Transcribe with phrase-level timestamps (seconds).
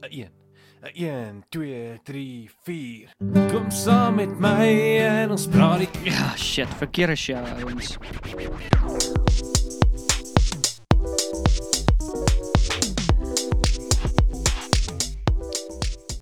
[0.00, 0.30] 'n
[0.94, 3.10] 1 2 3 4
[3.50, 4.66] Kom saam met my
[5.02, 7.96] en ons praat die Ja, shit, verkeerde show ouens.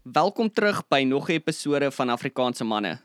[0.02, 2.98] Welkom terug by nog 'n episode van Afrikaanse manne.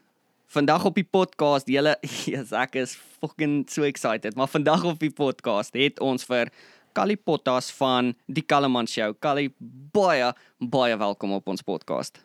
[0.47, 5.11] Vandag op die podcast, julle, yes, ek is fucking so excited, maar vandag op die
[5.11, 6.47] podcast het ons vir
[6.92, 9.14] Kali Pottas van die Kalleman Show.
[9.23, 9.48] Kali,
[9.96, 12.20] baie baie welkom op ons podcast.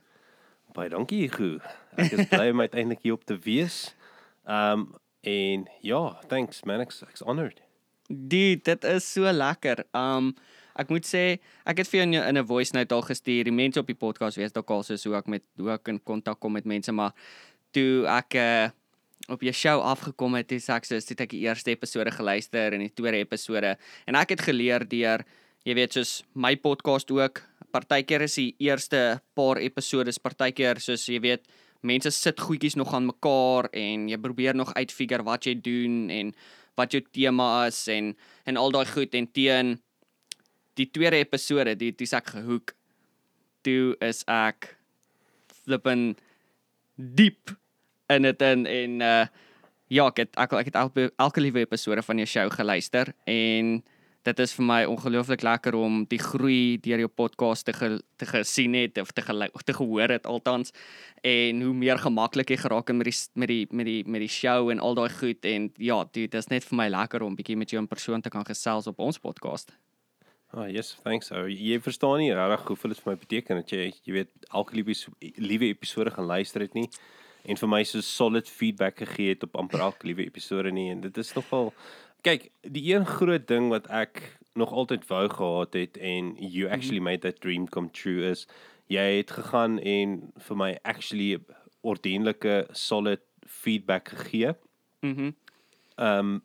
[0.74, 1.60] Baie dankie Hugo.
[1.94, 3.94] Ek is bly om uiteindelik hier op te wees.
[4.42, 4.88] Um
[5.26, 7.62] en ja, thanks man, ek's ek's honored.
[8.10, 9.84] Dude, dit is so lekker.
[9.94, 10.34] Um
[10.76, 13.46] ek moet sê, ek het vir jou in 'n voice note al gestuur.
[13.46, 16.02] Die mense op die podcast weet dalk al soos hoe ek met hoe ek in
[16.02, 17.14] kontak kom met mense, maar
[17.70, 18.68] toe ek uh,
[19.28, 22.84] op jou show afgekom het, het ek soos het ek die eerste episode geluister en
[22.84, 23.74] die tweede episode
[24.06, 25.24] en ek het geleer deur
[25.66, 27.42] jy weet soos my podcast ook.
[27.74, 31.48] Partykeer is die eerste paar episode partykeer soos jy weet
[31.86, 36.32] mense sit goedjies nog aan mekaar en jy probeer nog uitfigure wat jy doen en
[36.78, 38.14] wat jou tema is en
[38.46, 39.76] en al daai goed en teen
[40.78, 42.74] die tweede episode die dis ek gehoek
[43.66, 44.76] toe is ek
[45.64, 46.14] flippin
[46.96, 47.56] diep
[48.12, 49.26] in dit in en uh
[49.88, 53.76] ja ek het ek, ek het elke elke liewe episode van jou show geluister en
[54.26, 58.26] dit is vir my ongelooflik lekker om die groei deur jou podcast te ge, te
[58.26, 60.74] gesien het of te gelu, of te gehoor het althans
[61.22, 64.32] en hoe meer gemaklik jy geraak het met die met die met die met die
[64.32, 67.58] show en al daai goed en ja dit is net vir my lekker om bietjie
[67.58, 69.70] met jou in persoon te kan gesels op ons podcast.
[70.54, 71.26] Ah, oh, yes, thanks.
[71.26, 74.78] So, jy verstaan nie regtig hoeveel dit vir my beteken dat jy jy weet elke
[74.78, 74.94] liewe
[75.38, 76.88] liewe episode gaan luister het nie
[77.46, 81.00] en vir my so solid feedback gegee het op amper elke liewe episode nie en
[81.00, 81.72] dit is nogal
[82.26, 84.22] kyk die een groot ding wat ek
[84.56, 88.46] nog altyd wou gehad het en you actually made that dream come true is
[88.92, 91.38] jy het gegaan en vir my actually
[91.86, 94.54] ordentlike solid feedback gegee.
[95.00, 95.22] Mhm.
[95.22, 95.34] Mm
[95.96, 96.42] Ehm um,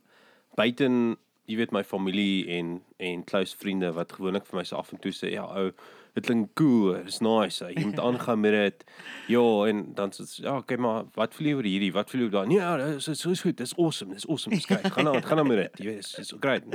[0.55, 1.17] buiten
[1.51, 4.99] jy weet my familie en en close vriende wat gewoonlik vir my so af en
[5.03, 5.71] toe sê ja ou
[6.15, 7.63] dit klink cool, it's nice.
[7.63, 8.81] Jy moet aangaan met dit.
[9.31, 11.91] Ja, en dan sê ja, okay, maar wat voel jy oor hierdie?
[11.95, 12.47] Wat voel jy daar?
[12.51, 13.55] Nee, ja, dis is so goed.
[13.61, 14.13] Dis awesome.
[14.13, 14.55] Dis awesome.
[14.55, 14.91] Dis great.
[14.91, 15.79] Gaan aan, gaan aan met dit.
[15.85, 16.67] Jy weet, dis so great.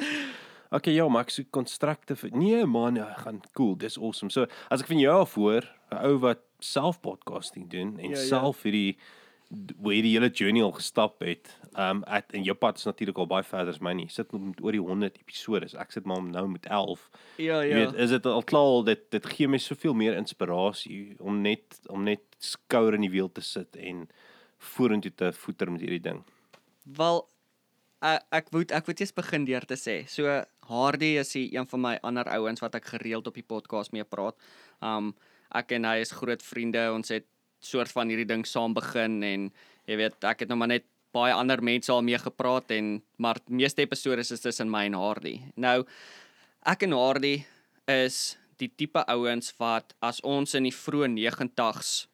[0.72, 2.31] Okay, ja, maar ek so constructive.
[2.32, 3.76] Nee man, ja, gaan cool.
[3.76, 4.32] Dis awesome.
[4.32, 8.16] So, as ek van jou af hoor, 'n ou wat self podcasting doen en Ja,
[8.16, 8.25] ja.
[8.25, 8.97] self hierdie
[9.50, 11.50] hoe jy die hele journey al gestap het.
[11.78, 14.06] Um at en jou pad is natuurlik al baie verder as myne.
[14.06, 15.68] Jy sit met oor die 100 episode.
[15.78, 17.04] Ek sit maar nou met 11.
[17.36, 17.76] Ja, Jy ja.
[17.84, 22.02] weet, is dit al klaar dit dit gee my soveel meer inspirasie om net om
[22.04, 24.08] net skouer in die wiel te sit en
[24.58, 26.24] vorentoe te voeter met hierdie ding.
[26.96, 27.22] Wel
[28.02, 30.00] ek ek moet ek moet eers begin deur te sê.
[30.08, 33.92] So Hardy is die een van my ander ouens wat ek gereeld op die podcast
[33.92, 34.34] mee praat.
[34.82, 35.14] Um
[35.54, 36.82] ek en hy is groot vriende.
[36.92, 37.26] Ons het
[37.66, 39.49] soort van hierdie ding saam begin en
[39.87, 43.41] jy weet ek het nou maar net baie ander mense al mee gepraat en maar
[43.49, 45.38] meeste episode is tussen my en Hardy.
[45.56, 45.84] Nou
[46.66, 47.37] ek en Hardy
[47.91, 52.06] is die tipe ouens wat as ons in die vroeë 90's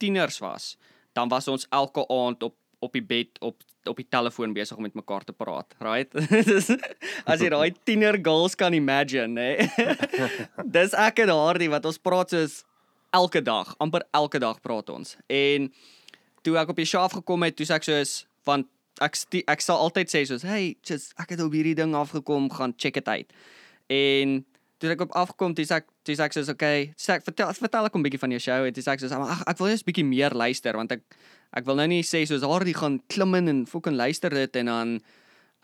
[0.00, 0.74] tieners was,
[1.14, 4.84] dan was ons elke aand op op die bed op op die telefoon besig om
[4.84, 6.12] met mekaar te praat, right?
[7.30, 9.86] As jy daai tiener girls kan imagine, hè.
[10.76, 12.58] Dis ek en Hardy wat ons praat soos
[13.10, 15.16] elke dag, amper elke dag praat ons.
[15.26, 15.72] En
[16.42, 18.68] toe ek op die show afgekom het, toe sê ek soos want
[19.04, 19.16] ek
[19.48, 22.94] ek sal altyd sê soos, "Hey, just ek het op hierdie ding afgekom, gaan check
[22.94, 23.32] dit uit."
[23.88, 24.44] En
[24.78, 27.94] toe ek op afkom, dis ek dis ek soos, "Okay, sê ek vertel vertel ek
[27.94, 30.04] 'n bietjie van jou show." En dis ek soos, "Ag, ek wil net 'n bietjie
[30.04, 31.02] meer luister want ek
[31.52, 34.66] ek wil nou nie sê soos Hardy gaan klim in en fucking luister dit en
[34.66, 35.00] dan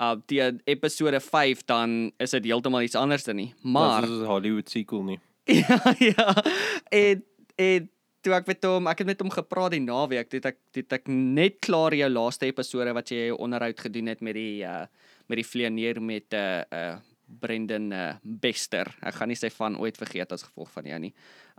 [0.00, 3.54] uh die episode 5 dan is dit heeltemal iets anders dan nie.
[3.62, 5.20] Maar dit is 'n Hollywood sequel nie.
[5.62, 6.44] ja, ja.
[6.90, 7.24] En
[7.56, 7.90] en
[8.26, 11.10] toe ek met hom, ek het met hom gepraat die naweek, toe ek toe ek
[11.10, 14.86] net klaar jou laaste episode wat jy jou onderhoud gedoen het met die uh
[15.26, 16.96] met die vleenier met 'n uh, uh
[17.26, 18.86] Brendan uh, Bester.
[19.02, 21.12] Ek gaan nie sy van ooit vergeet as gevolg van jou nie.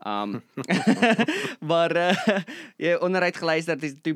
[0.05, 0.41] Um
[1.71, 2.15] maar uh,
[2.77, 4.15] jy onderhoud geluister dis toe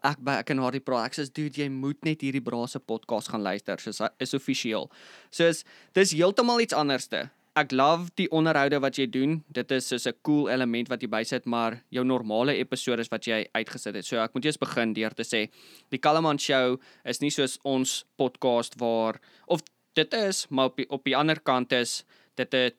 [0.00, 1.08] ek by ek en Hardy praat.
[1.08, 3.80] Ek sê dude, jy moet net hierdie brase podcast gaan luister.
[3.80, 4.90] Soos hy is offisieel.
[5.30, 5.64] Soos
[5.96, 7.28] dis heeltemal iets anderste.
[7.54, 9.36] Ek love die onderhoude wat jy doen.
[9.54, 13.46] Dit is soos 'n cool element wat jy bysit, maar jou normale episode wat jy
[13.54, 14.04] uitgesit het.
[14.04, 15.50] So ek moet eers begin deur te sê,
[15.90, 19.60] die Kalleman show is nie soos ons podcast waar of
[19.94, 22.04] dit is, maar op die, op die ander kant is
[22.34, 22.72] dit 'n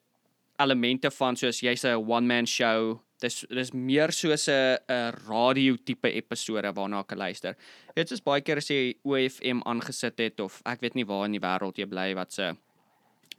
[0.60, 3.00] elemente van soos jy's 'n one man show.
[3.22, 7.56] Dis dis meer soos 'n 'n radio tipe episode waarna ek luister.
[7.96, 11.32] Dit is baie keer as jy OFM aangesit het of ek weet nie waar in
[11.32, 12.58] die wêreld jy bly wat se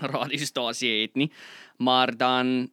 [0.16, 1.30] radiostasie het nie.
[1.78, 2.70] Maar dan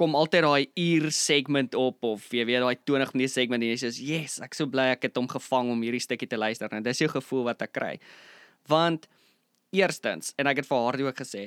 [0.00, 3.78] kom altyd daai uur segment op of jy weet daai 20 minute segment en jy
[3.78, 6.82] sê yes, ek so bly ek het hom gevang om hierdie stukkie te luister en
[6.82, 7.92] dis jou gevoel wat ek kry.
[8.70, 9.06] Want
[9.74, 11.44] eerstens en ek het vir haar ook gesê,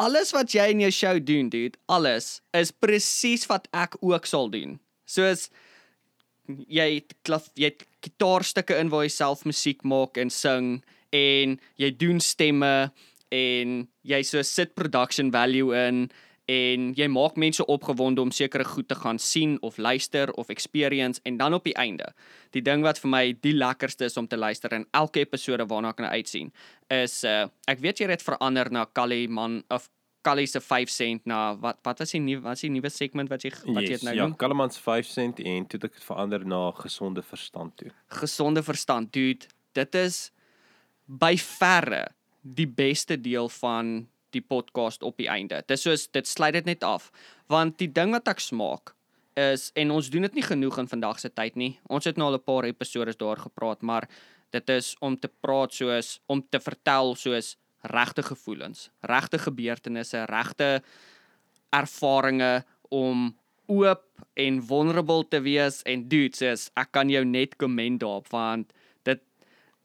[0.00, 4.48] alles wat jy in jou show doen, dude, alles is presies wat ek ook sal
[4.52, 4.78] doen.
[5.04, 5.50] Soos
[6.48, 7.74] jy klaf jy
[8.04, 10.80] gitaarstukke in waar jy self musiek maak en sing
[11.14, 12.90] en jy doen stemme
[13.30, 16.08] en jy so sit production value in
[16.50, 21.20] en jy maak mense opgewonde om sekere goed te gaan sien of luister of experience
[21.28, 22.10] en dan op die einde
[22.56, 25.94] die ding wat vir my die lekkerste is om te luister in elke episode waarna
[25.94, 26.50] ek nou uitsien
[26.96, 29.88] is uh, ek weet jy het verander na Kali man of
[30.26, 33.30] Kali se 5 sent na wat wat was die nuwe wat is die nuwe segment
[33.32, 35.88] wat jy wat jy Yes, het nou ja, noem Kallemans 5 sent en toe het
[35.88, 37.92] ek dit verander na gesonde verstand toe.
[38.20, 39.48] gesonde verstand dude
[39.78, 40.30] dit is
[41.06, 42.08] by verre
[42.40, 45.62] die beste deel van die podcast op die einde.
[45.66, 47.10] Dis soos dit sluit dit net af
[47.50, 48.94] want die ding wat ek smaak
[49.38, 51.78] is en ons doen dit nie genoeg in vandag se tyd nie.
[51.88, 54.08] Ons het nou al 'n paar episode daar gepraat, maar
[54.50, 60.82] dit is om te praat soos om te vertel soos regte gevoelens, regte gebeurtenisse, regte
[61.70, 63.36] ervarings om
[63.70, 64.04] oop
[64.34, 68.72] en vulnerable te wees en dude soos ek kan jou net commend daarop want
[69.08, 69.22] dit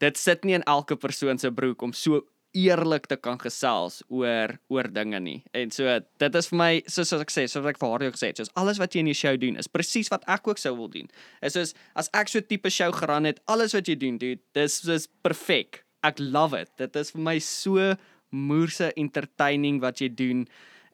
[0.02, 2.24] dit sit nie in elke persoon se broek om so
[2.56, 5.38] eerlik te kan gesels oor oor dinge nie.
[5.56, 8.16] En so dit is vir my soos as ek sê, soos ek vir haar ook
[8.16, 10.60] gesê het, soos alles wat jy in die show doen is presies wat ek ook
[10.62, 11.10] sou wil doen.
[11.44, 14.80] Is soos as ek so tipe show geran het, alles wat jy doen, dude, dis
[14.86, 15.82] dis perfek.
[16.06, 16.72] Ek love it.
[16.80, 17.92] Dit is vir my so
[18.34, 20.46] moerse entertaining wat jy doen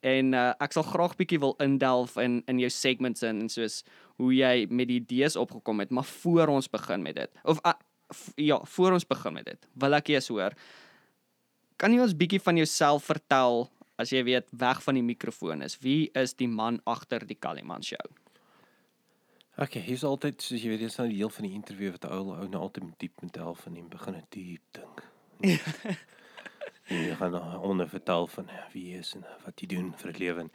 [0.02, 3.82] en uh, ek sal graag bietjie wil indelf in in jou segments in en soos
[4.20, 7.42] hoe jy met die idees opgekom het, maar voor ons begin met dit.
[7.48, 7.74] Of uh,
[8.36, 10.56] ja, voor ons begin met dit, wil ek eers hoor.
[11.82, 13.64] Kan jy ons bietjie van jouself vertel
[13.98, 15.74] as jy weet weg van die mikrofoon is?
[15.82, 18.04] Wie is die man agter die Kaliman show?
[19.58, 22.36] Okay, hier's altyd soos jy weet, dis nou die heel van die interview wat ou
[22.36, 25.02] ou nou altyd met diep met help van hom begin het diep dink.
[26.92, 30.18] Jy gaan nou onder vertel van wie hy is en wat hy doen vir 'n
[30.22, 30.46] lewe.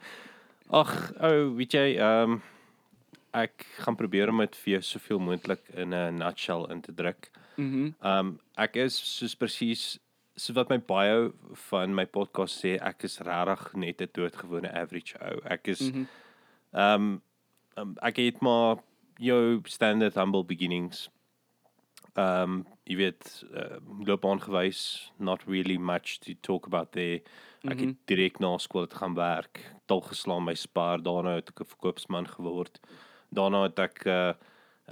[0.80, 0.92] Ag,
[1.28, 2.42] ou, weet jy, ehm um,
[3.36, 7.30] ek gaan probeer om dit vir jou soveel moontlik in 'n nutshell in te druk.
[7.56, 7.94] Mhm.
[8.00, 9.98] Ehm um, ek is soos presies
[10.38, 11.32] so wat my bio
[11.68, 15.40] van my podcast sê, ek is regtig net 'n doodgewone average ou.
[15.44, 16.06] Ek is Mhm.
[16.72, 17.22] ehm um,
[17.76, 18.76] um, ek het maar
[19.18, 21.08] jou standard humble beginnings.
[22.16, 23.76] Ehm um, jy weet uh,
[24.06, 27.20] loopbaan gewys, not really much to talk about there.
[27.64, 27.86] Ek Mhm.
[27.86, 31.64] het direk na skool het gaan werk, tol geslaan by Spar, daarna het ek 'n
[31.64, 32.80] verkoopsman geword.
[33.32, 34.32] Daarna het ek 'n uh,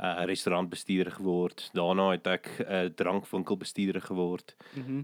[0.03, 1.71] uh, restaurantbestuurder geword.
[1.73, 4.57] Daarna het ek 'n uh, drankwinkelbestuurder geword.
[4.75, 5.03] Mhm.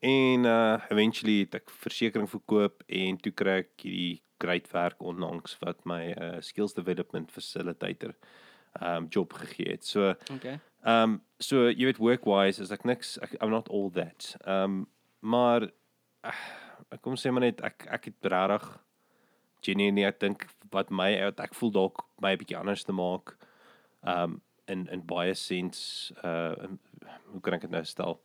[0.00, 5.58] En uh eventually het ek versekerings verkoop en toe kry ek hierdie great werk onlangs
[5.60, 8.14] wat my uh skills development facilitator
[8.80, 9.84] um job gegee het.
[9.84, 10.58] So Okay.
[10.88, 14.36] um so jy weet work wise is ek niks ek, I'm not all that.
[14.46, 14.86] Um
[15.20, 15.68] maar
[16.88, 18.70] ek kom sê maar net ek ek het regtig
[19.60, 23.36] genuinely ek dink wat my wat ek voel dalk my 'n bietjie anders te maak
[24.02, 26.78] um in in baie sens uh in,
[27.32, 28.20] hoe kan ek dit nou stel?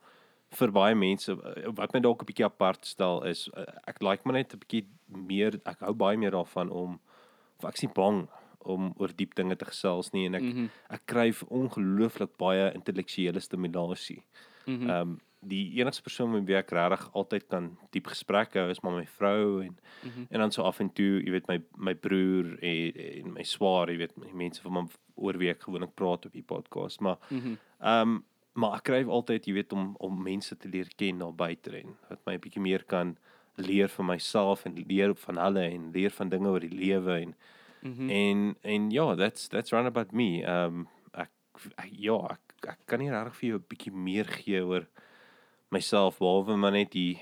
[0.54, 4.22] Vir baie mense uh, wat my dalk 'n bietjie apart stel is uh, ek like
[4.24, 7.00] maar net 'n bietjie meer ek hou baie meer daarvan om
[7.58, 8.28] of ek is nie bang
[8.66, 10.52] om oor diep dinge te gesels nie en ek mm.
[10.52, 10.68] -hmm.
[10.90, 14.22] ek kry ongelooflik baie intellektuele stimulasie.
[14.66, 14.90] Mhm.
[14.90, 18.80] Ehm um, die enigste persoon met wie ek regtig altyd kan diep gesprekke hou is
[18.82, 20.10] maar my vrou en mm.
[20.10, 20.26] -hmm.
[20.30, 23.90] en dan so af en toe, jy weet my my broer en, en my swaar,
[23.90, 27.56] jy weet mense van my oor wie ek gewoonlik praat op die podcast, maar Mhm.
[27.80, 28.24] Ehm um,
[28.56, 31.96] maar ek kry altyd, jy weet, om om mense te leer ken daar buite en
[32.08, 33.16] wat my 'n bietjie meer kan
[33.56, 37.34] leer van myself en leer van hulle en leer van dinge oor die lewe en
[37.82, 38.10] Mhm.
[38.10, 40.42] en en ja, that's that's round about me.
[40.44, 41.30] Um, ek,
[41.78, 44.86] ek ja, ek, ek kan nie regtig vir jou 'n bietjie meer gee oor
[45.70, 47.18] myself behalwe maar net die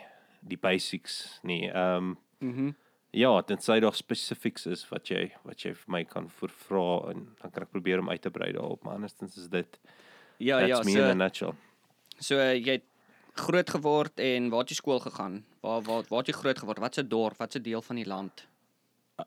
[0.47, 1.69] die basics nie.
[1.71, 2.75] Um, Mhm.
[3.13, 7.51] ja, tensy daar specifics is wat jy wat jy vir my kan vra en dan
[7.51, 9.79] kan ek probeer om uit te brei daarop, maar andersins is dit
[10.37, 11.55] Ja, that's ja, me in a so nutshell.
[12.19, 12.83] so uh, jy het
[13.35, 15.45] groot geword en waar het jy skool gegaan?
[15.61, 16.79] Waar waar waar het jy groot geword?
[16.79, 17.37] Watse dorp?
[17.39, 18.47] Watse deel van die land?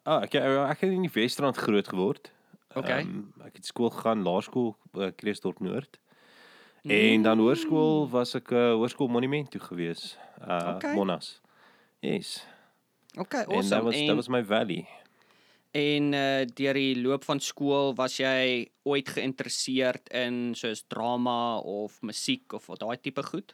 [0.04, 2.32] Ah, ek ek het in die Wesrand groot geword.
[2.76, 3.02] Okay.
[3.02, 6.00] Um, ek het skool gegaan, laerskool uh, Kreeusdorp Noord.
[6.84, 6.92] Mm.
[6.92, 10.18] En dan hoërskool was ek 'n uh, hoërskool monument toe gewees.
[10.42, 10.94] Uh Okay.
[10.94, 11.42] Monas.
[12.00, 12.46] Yes.
[13.18, 13.64] Okay, Awesome.
[13.64, 14.88] En that was that was my valley.
[15.78, 22.00] En uh deur die loop van skool was jy ooit geïnteresseerd in soos drama of
[22.02, 23.54] musiek of wat daai tipe goed?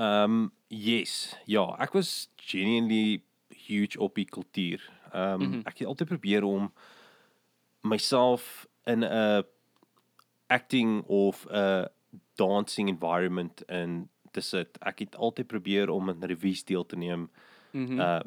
[0.00, 1.34] Um yes.
[1.46, 3.22] Ja, ek was genuinely
[3.68, 4.82] huge op die kultuur.
[5.12, 5.60] Ehm um, Mhm.
[5.70, 6.72] ek het altyd probeer om
[7.82, 9.44] myself in 'n
[10.48, 11.86] acting of 'n
[12.34, 14.78] dancing environment in te sit.
[14.82, 17.30] Ek het altyd probeer om in revues deel te neem.
[17.72, 18.00] Mhm.
[18.00, 18.20] Uh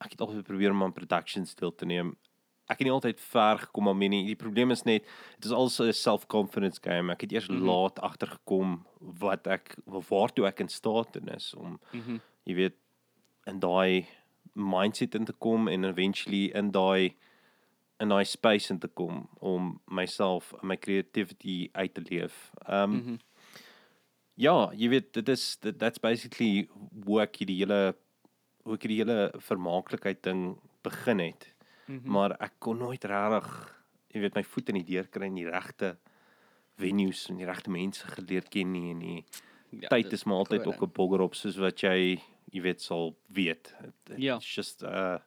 [0.00, 2.16] ek het altyd probeer om aan productions deel te neem.
[2.70, 4.26] Ek het nie altyd ver gekom daarmee nie.
[4.28, 5.02] Die probleem is net
[5.40, 7.10] dit is also 'n self-confidence game.
[7.12, 7.56] Ek het eers mm.
[7.56, 7.66] -hmm.
[7.66, 12.20] laat agtergekom wat ek waartoe ek in staat is om Mhm.
[12.46, 12.76] jy weet
[13.46, 14.06] in daai
[14.54, 17.16] mindset in te kom en eventually in daai
[18.00, 22.52] in daai space in te kom om myself en my creativity uit te leef.
[22.68, 23.16] Um Mhm.
[24.36, 26.68] ja, jy weet dit is dit, that's basically
[27.04, 27.94] hoe ek hierdie hele
[28.64, 31.54] hoe ek hierdie hele vermaaklikheid ding begin het.
[31.90, 32.10] Mhm.
[32.12, 33.50] Maar ek kon nooit regtig
[34.14, 35.96] jy weet my voet in die deur kry in die regte
[36.80, 39.24] venues en die regte mense geleer ken nie en die
[39.70, 42.18] Ja, tyd is maar altyd ook 'n bogger op soos wat jy
[42.50, 43.72] jy weet sal weet.
[43.84, 44.36] It, Ja.
[44.36, 45.18] It's just uh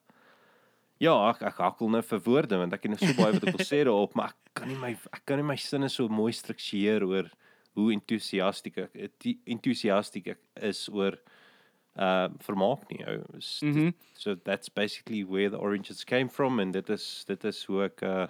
[1.00, 3.56] ja, ek ek hakkel nou vir woorde want ek het nog so baie wat ek
[3.58, 6.32] wil sê daarop, maar ek kan nie my ek kan nie my sinne so mooi
[6.34, 7.30] struktureer oor
[7.76, 8.92] hoe entoesiasties ek
[9.46, 11.18] entoesiasties ek is oor
[11.96, 13.04] uh vermaak nie.
[13.08, 13.24] ou.
[13.38, 13.92] Is- dit- Mhm.
[14.14, 18.02] So that's basically where the oranges came from and dit is dit is hoe ek
[18.02, 18.28] uh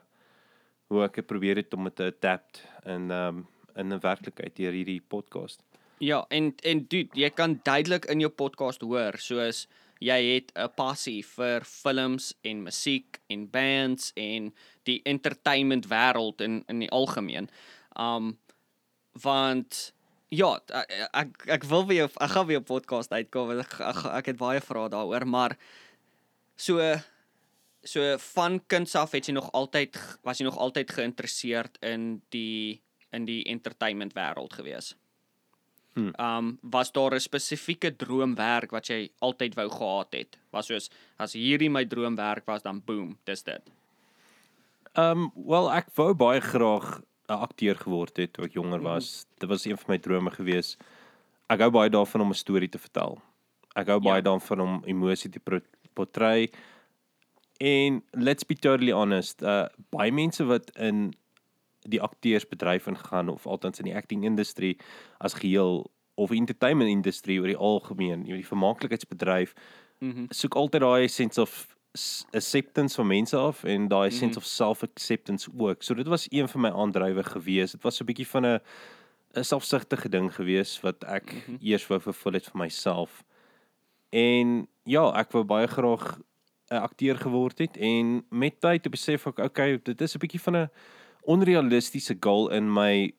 [0.89, 5.01] hoe ek probeer het om dit te adapt in um in 'n werklikheid deur hierdie
[5.01, 5.61] podcast.
[5.99, 9.67] Ja, en en dude, jy kan duidelik in jou podcast hoor soos
[9.99, 14.53] jy het 'n passie vir films en musiek en bands en
[14.83, 17.49] die entertainment wêreld in in die algemeen.
[17.95, 18.37] Um
[19.23, 19.93] want
[20.33, 20.51] ja,
[21.13, 24.37] ek ek, wil weer ek gaan weer 'n podcast uitkom want ek, ek ek het
[24.37, 25.57] baie vrae daaroor, maar
[26.55, 26.79] so
[27.83, 32.81] so van kinds af het jy nog altyd was jy nog altyd geïnteresseerd in die
[33.11, 34.95] in die entertainment wêreld gewees.
[35.93, 36.13] Hmm.
[36.17, 40.37] Um was daar 'n spesifieke droomwerk wat jy altyd wou gehad het?
[40.51, 43.61] Was soos as hierdie my droomwerk was dan boom, dis dit.
[44.93, 49.25] Um, wel ek wou baie graag 'n akteur geword het toe ek jonger was.
[49.39, 50.77] Dit was een van my drome gewees.
[51.49, 53.21] Ek hou baie daarvan om 'n storie te vertel.
[53.75, 54.29] Ek hou baie Ja.
[54.29, 55.39] daarvan om emosie te
[55.93, 56.49] portray.
[57.59, 61.13] En let's be totally honest, uh baie mense wat in
[61.87, 64.77] die akteursbedryf ingaan of althans in die acting industrie
[65.19, 69.53] as geheel of entertainment industrie oor die algemeen, jy weet die vermaaklikheidsbedryf
[69.99, 70.25] Mhm.
[70.29, 71.67] soek altyd daai sense of
[72.31, 74.17] acceptance van mense af en daai Mhm.
[74.17, 75.83] sense of self-acceptance ook.
[75.83, 77.71] So dit was een van my aandrywe gewees.
[77.71, 78.59] Dit was so 'n bietjie van 'n
[79.35, 81.57] 'n selfsugtige ding gewees wat ek Mhm.
[81.61, 83.23] eers wou vervul het vir myself.
[84.09, 86.19] En ja, ek wou baie graag
[86.71, 90.41] 'n akteur geword het en met tyd het besef ek okay, dit is 'n bietjie
[90.41, 90.69] van 'n
[91.25, 93.13] onrealistiese goal in my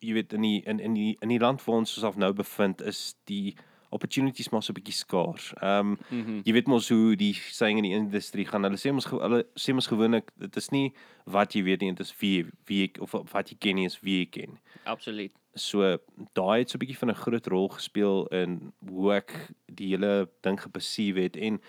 [0.00, 2.82] jy weet in die in in die in die land waar ons osself nou bevind
[2.82, 3.54] is die
[3.94, 5.52] opportunities maar so 'n bietjie skaars.
[5.62, 6.40] Ehm um, Mhm.
[6.44, 8.62] jy weet mos hoe die saying in die industrie gaan.
[8.64, 10.92] Hulle sê ge- hulle sê mos gewoonlik dit is nie
[11.26, 14.00] wat jy weet nie, dit is wie wie ek of wat jy ken nie is
[14.02, 14.58] wie jy ken.
[14.84, 15.32] Absoluut.
[15.56, 15.98] So
[16.34, 20.28] daai het so 'n bietjie van 'n groot rol gespeel in hoe ek die hele
[20.42, 21.60] ding geperceive het en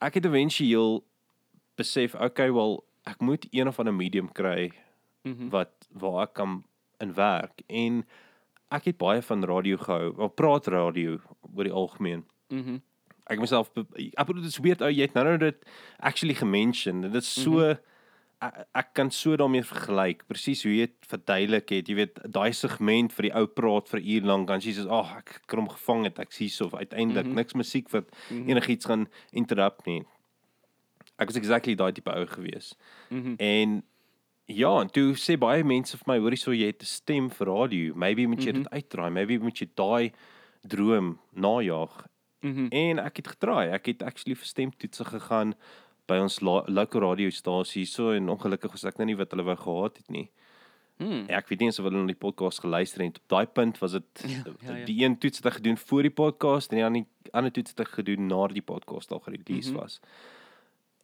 [0.00, 1.04] ek het eventueel
[1.76, 4.70] besef okay wel ek moet een of ander medium kry
[5.24, 5.48] Mhm.
[5.50, 6.64] wat waar ek kan
[7.00, 8.04] in werk en
[8.72, 10.12] ek het baie van radio gehou.
[10.16, 11.18] Wel praat radio
[11.54, 12.24] oor die algemeen.
[12.48, 12.80] Mhm.
[13.30, 15.64] Ek myself ek bedoel dit is weird ou jy het nou nou dit
[16.00, 17.04] actually gemention.
[17.06, 17.78] Dit is so mm -hmm.
[18.40, 20.26] ek, ek kan so daarmee vergelyk.
[20.26, 21.88] Presies hoe jy dit verduidelik het.
[21.88, 25.16] Jy weet daai segment vir die ou praat vir uur lank dan sies ag oh,
[25.16, 26.18] ek kan hom gevang het.
[26.18, 27.30] Ek sien so uiteindelik mm.
[27.30, 27.36] -hmm.
[27.36, 28.36] niks musiek wat mm.
[28.36, 28.48] -hmm.
[28.48, 30.04] enigiets gaan interrupt nie.
[31.18, 32.74] Ek was exactly daai tipe ou gewees.
[33.10, 33.34] Mhm.
[33.38, 33.82] En
[34.54, 37.46] ja, en toe sê baie mense vir my, hoorie so jy het 'n stem vir
[37.46, 37.94] radio.
[37.94, 38.62] Maybe moet jy Mhm.
[38.62, 39.10] dit uitdraai.
[39.12, 40.12] Maybe moet jy daai
[40.66, 42.06] droom najag.
[42.42, 42.66] Mhm.
[42.70, 43.70] En ek het getraai.
[43.72, 45.54] Ek het actually vir stemtoetse gegaan
[46.08, 49.56] by ons lo local radiostasie so en ongelukkig was ek nou nie wat hulle wou
[49.56, 50.30] gehad het nie.
[50.98, 51.24] Hmm.
[51.28, 53.16] Ek weet nie eens of hulle na die podcast geluister het.
[53.18, 54.84] Op daai punt was dit Ja, ja, ja.
[54.84, 57.80] die een toets het ek gedoen voor die podcast en die ander ander toets het
[57.80, 59.78] ek gedoen na die podcast al gerelease Mhm.
[59.80, 60.00] was.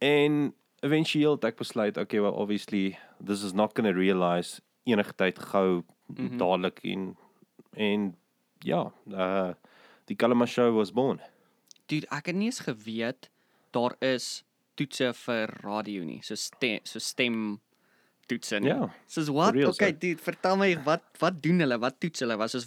[0.00, 5.14] En eventueel het ek besluit, okay, well obviously this is not going to realize enige
[5.16, 6.38] tyd gou Mhm.
[6.40, 7.16] dadelik en
[7.76, 8.14] en
[8.64, 9.52] ja, uh
[10.08, 11.20] die Kalama show was born.
[11.86, 13.28] Dude, ek het nie eens geweet
[13.72, 14.42] daar is
[14.76, 16.22] toetse vir radio nie.
[16.22, 17.60] So stem so stem
[18.26, 18.68] toetse nie.
[18.70, 19.52] Ja, Soos wat?
[19.54, 19.98] real, Okay, so.
[20.00, 21.78] dude, vertel my wat wat doen hulle?
[21.78, 22.36] Wat toets hulle?
[22.40, 22.66] Wat soos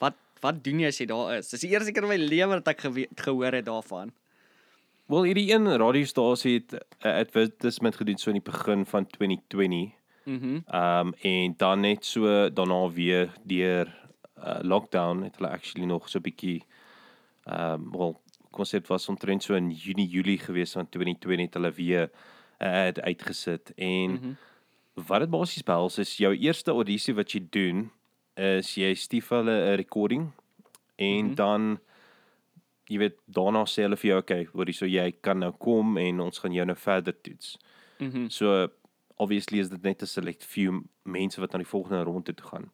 [0.00, 1.50] wat wat doen jy as jy daar is?
[1.50, 2.80] Dis die eerste keer in my lewe dat ek
[3.20, 4.12] gehoor het daarvan.
[5.08, 9.90] Wel hierdie een radiostasie het 'n advertisement gedoen so in die begin van 2020.
[10.24, 10.58] Mhm.
[10.66, 13.96] Ehm um, en dan net so daarna weer deur
[14.38, 16.64] uh, lockdown het hulle actually nog so 'n bietjie
[17.44, 18.20] ehm um, wel
[18.70, 22.10] dit was omtrent so in Junie Julie gewees van 2020 het hulle weer
[22.58, 24.18] 'n ad uitgesit en mm.
[24.20, 24.36] -hmm.
[25.06, 27.90] wat dit basies behels is jou eerste audisie wat jy doen
[28.34, 30.30] is jy stief hulle 'n recording
[30.96, 31.26] en mm.
[31.26, 31.34] -hmm.
[31.34, 31.80] dan
[32.88, 36.20] jy weet daarna sê hulle vir jou okay, hoorie so jy kan nou kom en
[36.20, 37.56] ons gaan jou nou verder toets.
[38.00, 38.28] Mhm.
[38.30, 38.68] So
[39.18, 42.70] obviously is dit net 'n select few mense wat na die volgende ronde toe gaan.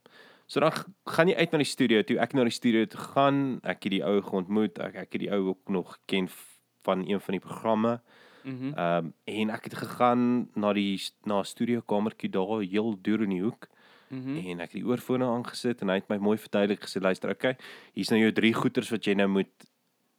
[0.47, 0.73] So dan
[1.07, 2.17] gaan jy uit na die studio toe.
[2.19, 3.61] Ek het na die studio toe gegaan.
[3.65, 4.79] Ek het die ou geontmoet.
[4.79, 8.01] Ek ek het die ou ook nog ken f- van een van die programme.
[8.45, 8.75] Mhm.
[8.77, 13.23] Ehm um, en ek het gegaan na die na 'n studio kamertjie daar heel deur
[13.23, 13.69] in die hoek
[14.11, 14.37] Mhm.
[14.37, 17.57] en ek het die oorfone aangesit en hy het my mooi verduidelik gesê luister, okay,
[17.95, 19.49] hier's nou jou drie goeters wat jy nou moet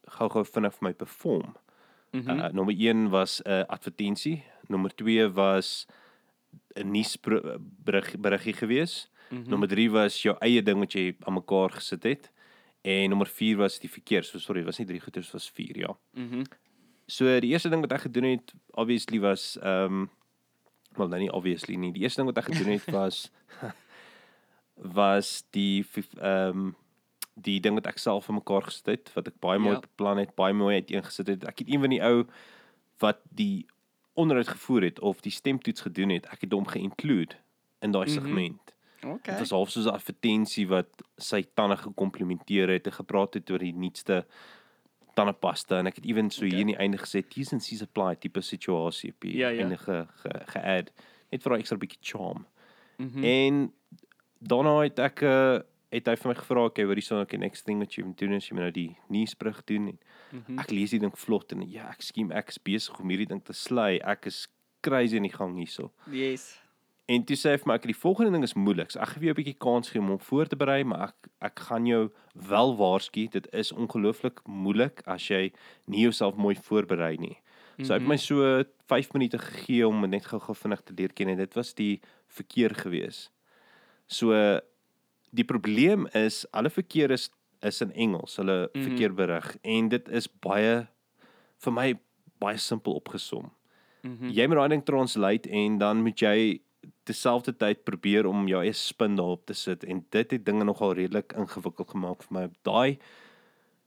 [0.05, 1.55] gou-gou vinnig vir my perform.
[2.12, 2.29] Mhm.
[2.29, 5.85] Uh, nommer 1 was 'n uh, advertensie, nommer 2 was
[6.75, 9.09] 'n nuusberig beriggie gewees.
[9.29, 9.50] Mhm.
[9.50, 12.31] Nommer 3 was jou eie ding wat jy aan mekaar gesit het.
[12.81, 14.24] En nommer 4 was die verkeer.
[14.24, 15.97] So sorry, was nie 3 goeters was 4, ja.
[16.13, 16.43] Mhm.
[17.07, 20.09] So die eerste ding wat ek gedoen het obviously was ehm um,
[20.95, 21.91] wel nou nie obviously nie.
[21.93, 23.31] Die eerste ding wat ek gedoen het was
[25.00, 25.85] was die
[26.17, 26.75] ehm um,
[27.35, 29.79] die ding wat ek self vir mekaar gesit het wat ek baie mooi Ja.
[29.81, 31.43] beplan het, baie mooi uiteengesit het.
[31.45, 32.25] Ek het een van die ou
[32.99, 33.65] wat die
[34.15, 37.35] onderhoud gevoer het of die stemtoets gedoen het, ek het hom ge-include
[37.81, 38.13] in daai Mhm.
[38.13, 38.73] segment.
[39.03, 39.35] Okay.
[39.35, 40.87] Dit was half soos 'n advertensie wat
[41.17, 44.25] sy tande gekomplimenteer het en gepraat het oor die nuutste
[45.15, 46.49] tandepasta en ek het ewen so Okay.
[46.49, 49.61] hier in die einde gesê T's and C's apply tipe situasie op die Ja, ja.
[49.63, 50.91] einde ge, ge, ge-add
[51.31, 52.45] net vir 'n ekstra bietjie charm.
[52.97, 53.23] Mhm.
[53.23, 53.73] En
[54.41, 55.59] daarna het ek uh,
[55.95, 58.17] het hy vir my gevra okay, wat is so okay next thing wat jy moet
[58.19, 59.99] doen is jy moet nou die nuusbrug doen en
[60.35, 60.59] Mhm.
[60.59, 63.41] ek lees die ding vlot en ja, ek skiem ek is besig om hierdie ding
[63.43, 63.99] te slay.
[64.03, 64.47] Ek is
[64.83, 65.91] crazy in die gang hierso.
[66.11, 66.59] Yes.
[67.07, 68.91] En toe sê hy vir my ek die volgende ding is moeilik.
[68.91, 71.29] So ek gee jou 'n bietjie kans gee om hom voor te berei, maar ek
[71.41, 75.51] ek gaan jou wel waarsku, dit is ongelooflik moeilik as jy
[75.87, 77.37] nie jouself mooi voorberei nie.
[77.83, 78.07] So hy het Mhm.
[78.09, 81.73] my so 5 minute gegee om net gou-gou vinnig te leer ken en dit was
[81.73, 83.29] die verkeer gewees.
[84.07, 84.59] So
[85.35, 87.29] die probleem is alle verkeer is
[87.65, 88.83] is in Engels, hulle Mhm.
[88.83, 90.87] verkeerberig en dit is baie
[91.63, 91.93] vir my
[92.39, 93.50] baie simpel opgesom.
[94.03, 94.29] Mhm.
[94.29, 96.59] Jy moet daai ding translate en dan moet jy
[97.05, 101.33] terselfdertyd probeer om jou eie spin daarop te sit en dit het dinge nogal redelik
[101.33, 102.50] ingewikkeld gemaak vir my.
[102.63, 102.98] Daai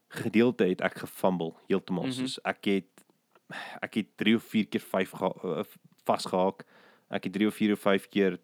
[0.08, 2.06] gedeelte het ek gefumble heeltemal.
[2.08, 2.10] Mm.
[2.10, 2.26] -hmm.
[2.26, 3.04] Soos ek het
[3.82, 5.62] ek het 3 of 4 keer 5 uh,
[6.04, 6.64] vasgehaak.
[7.10, 8.38] Ek het 3 of 4 of 5 keer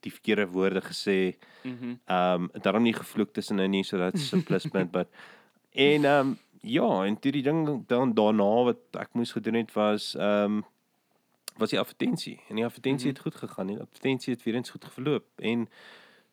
[0.00, 1.36] die verkeerde woorde gesê.
[1.62, 1.98] Mhm.
[2.06, 5.08] Ehm um, daarom nie gevloek tussenin nie, so dit's 'n pluspunt, but
[5.72, 9.72] en ehm um, ja, en toe die ding dan daarna wat ek moes gedoen het
[9.72, 10.64] was ehm um,
[11.56, 12.40] was die advertensie.
[12.48, 13.14] En die advertensie Mhm.
[13.16, 13.66] het goed gegaan.
[13.66, 15.24] Die advertensie het weer eens goed verloop.
[15.38, 15.68] En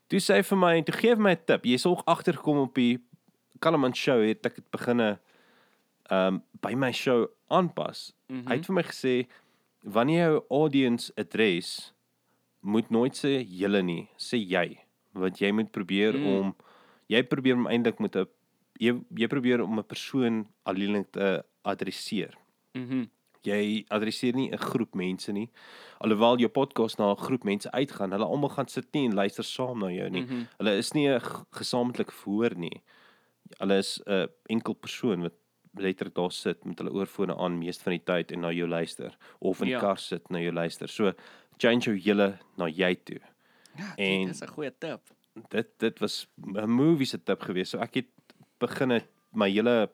[0.07, 1.63] toe sê hy vir my en toe gee hy vir my 'n tip.
[1.65, 2.99] Jy sal ook agterkom op die
[3.59, 5.19] Kalaman show het ek dit beginne
[6.09, 8.13] ehm um, by my show aanpas.
[8.29, 8.47] Mhm.
[8.47, 9.27] Hy het vir my gesê
[9.83, 11.93] wanneer jou audience adres
[12.61, 14.77] moet nooit sê julle nie, sê jy.
[15.13, 16.21] Want jy moet probeer Mm.
[16.23, 16.39] mm.
[16.39, 16.55] om
[17.09, 18.25] jy probeer om eintlik met 'n
[18.79, 22.33] jy jy probeer om 'n persoon alleen te adresseer.
[22.73, 23.05] Mhm.
[23.43, 25.49] Jy adresseer nie 'n groep mense nie.
[25.99, 29.43] Alhoewel jou podcast na 'n groep mense uitgaan, hulle almal gaan sit nie en luister
[29.43, 30.21] saam na jou nie.
[30.21, 30.47] Mhm.
[30.59, 31.19] Hulle is nie 'n
[31.51, 32.81] gesamentlike verhoor nie.
[33.59, 35.33] Hulle is 'n enkel persoon wat
[35.77, 39.15] letterlik daar sit met hulle oorfone aan meeste van die tyd en na jou luister
[39.39, 39.79] of in die Ja.
[39.79, 40.87] kar sit na jou luister.
[40.87, 41.13] So
[41.61, 43.19] change jou hele na jy toe.
[43.77, 45.01] Ja, En- dit is 'n goeie tip.
[45.49, 47.71] Dit dit was 'n movie se tip geweest.
[47.71, 48.07] So ek het
[48.59, 49.01] begin
[49.33, 49.89] my hele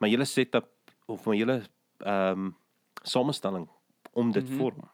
[0.00, 0.68] my hele setup
[1.06, 1.62] of my hele
[1.98, 2.56] ehm um,
[3.02, 3.68] samestelling
[4.12, 4.58] om dit mm -hmm.
[4.58, 4.90] vorm.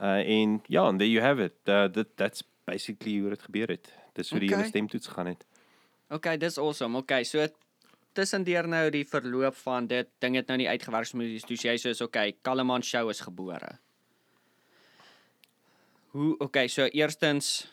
[0.00, 1.54] Uh en ja, and there you have it.
[1.64, 3.92] Uh, that that's basically hoe dit gebeur het.
[4.12, 4.70] Dis hoe die hele Okay.
[4.70, 5.46] stemtoets gaan het.
[6.08, 6.98] Okay, dis awesome.
[6.98, 7.46] Okay, so
[8.12, 11.76] tussendeur nou die verloop van dit, ding het nou nie uitgewerk so moet jy jy
[11.80, 13.78] soos okay, Kalaman show is gebore.
[16.12, 17.66] Hoe okay, so eerstens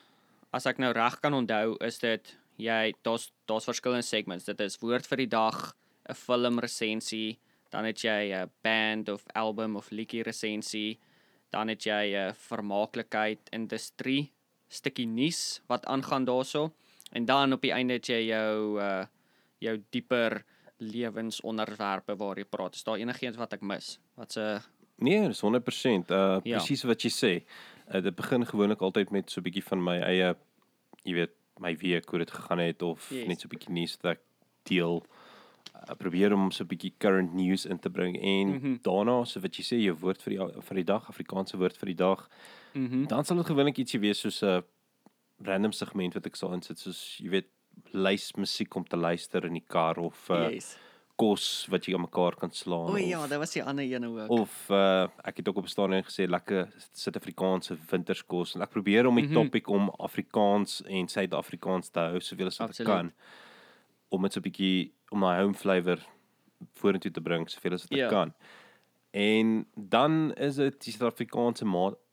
[0.56, 4.48] as ek nou reg kan onthou, is dit jy daar's daar's verskillende segments.
[4.48, 5.76] Dit is woord vir die dag,
[6.10, 7.38] 'n filmresensie,
[7.70, 10.98] dan het jy 'n band of album of liedjie resensie,
[11.52, 14.32] dan het jy 'n vermaaklikheid industrie
[14.70, 16.72] stukkie nuus wat aangaan daarso
[17.12, 19.06] en dan op die einde het jy jou uh
[19.60, 20.46] jou dieper
[20.78, 22.76] lewensonderwerpe waar jy praat.
[22.76, 24.00] Is daar enigiets wat ek mis?
[24.16, 24.62] Wat se
[25.00, 26.12] Nee, dis 100%.
[26.12, 26.58] Uh Ja.
[26.58, 27.44] presies wat jy sê.
[27.90, 30.36] Uh, dit begin gewoonlik altyd met so 'n bietjie van my eie
[31.04, 33.28] jy weet, my week hoe dit gegaan het of Yes.
[33.28, 34.22] net so 'n bietjie nuus wat ek
[34.64, 35.06] deel.
[35.76, 38.60] Uh, probeer om so 'n bietjie current news in te bring en mm.
[38.60, 38.80] -hmm.
[38.82, 41.86] daarna so wat jy sê jou woord vir die vir die dag, Afrikaanse woord vir
[41.86, 42.30] die dag.
[42.74, 43.06] Mhm.
[43.08, 44.64] Dan sal dit gewoonlik ietsie wees soos 'n
[45.42, 47.48] random segment wat ek sal insit soos jy weet
[47.94, 50.78] lys musiek om te luister in die kar of uh, Yes.
[51.20, 54.06] Kos wat jy aan mekaar kan slaan O ja, of dit was die ander een
[54.08, 54.30] ook.
[54.30, 59.06] of uh, ek het ook op 'n stadium gesê lekker Suid-Afrikaanse winterskos en ek probeer
[59.08, 59.44] om die mm -hmm.
[59.44, 62.92] topic om Afrikaans en Suid-Afrikaans te hou soveel as wat ek Absoluut.
[62.98, 63.14] kan
[64.10, 66.00] om dit so 'n bietjie om my home flavour
[66.76, 68.10] vorentoe te bring soveel as wat ek Ja.
[68.10, 68.34] kan.
[69.12, 71.66] En dan is dit die Suid-Afrikaanse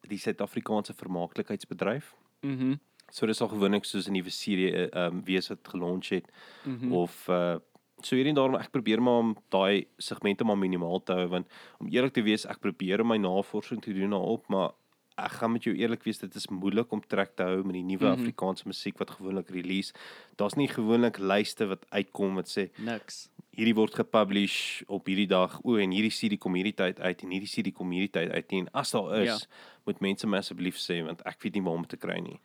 [0.08, 2.14] die Suid-Afrikaanse vermaaklikheidsbedryf.
[2.42, 2.74] Mhm.
[3.12, 6.26] So dis al gewoonlik soos 'n nuwe serie ehm um, wees wat gelunch het
[6.64, 6.92] Mhm.
[6.92, 7.56] of uh
[8.02, 11.46] so hierdie daarom ek probeer maar om daai segmente maar minimaal te hou want
[11.80, 14.72] om eerlik te wees ek probeer om my navorsing te doen daarop maar
[15.16, 17.82] ek gaan met jou eerlik wees dit is moeilik om trek te hou met die
[17.82, 18.10] nuwe mm.
[18.12, 18.20] -hmm.
[18.20, 19.94] Afrikaanse musiek wat gewoonlik release.
[20.36, 23.30] Daar's nie gewoonlik lyste wat uitkom wat sê Niks.
[23.50, 25.58] hierdie word gepublish op hierdie dag.
[25.64, 28.52] O en hierdie CD kom hierdie tyd uit en hierdie CD kom hierdie tyd uit.
[28.52, 29.38] En as daar is, Ja.
[29.86, 32.40] moet mense my asseblief sê want ek weet nie waar om te kry nie.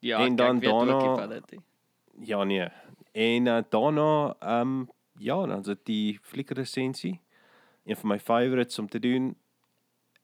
[0.00, 1.60] Ja, En dan ek weet ook daarna- dit nie.
[2.26, 2.68] Ja nee.
[3.16, 7.20] En uh, daarna ehm um, ja, dan is dit die flikker resensie.
[7.84, 9.36] Een van my favorites om te doen.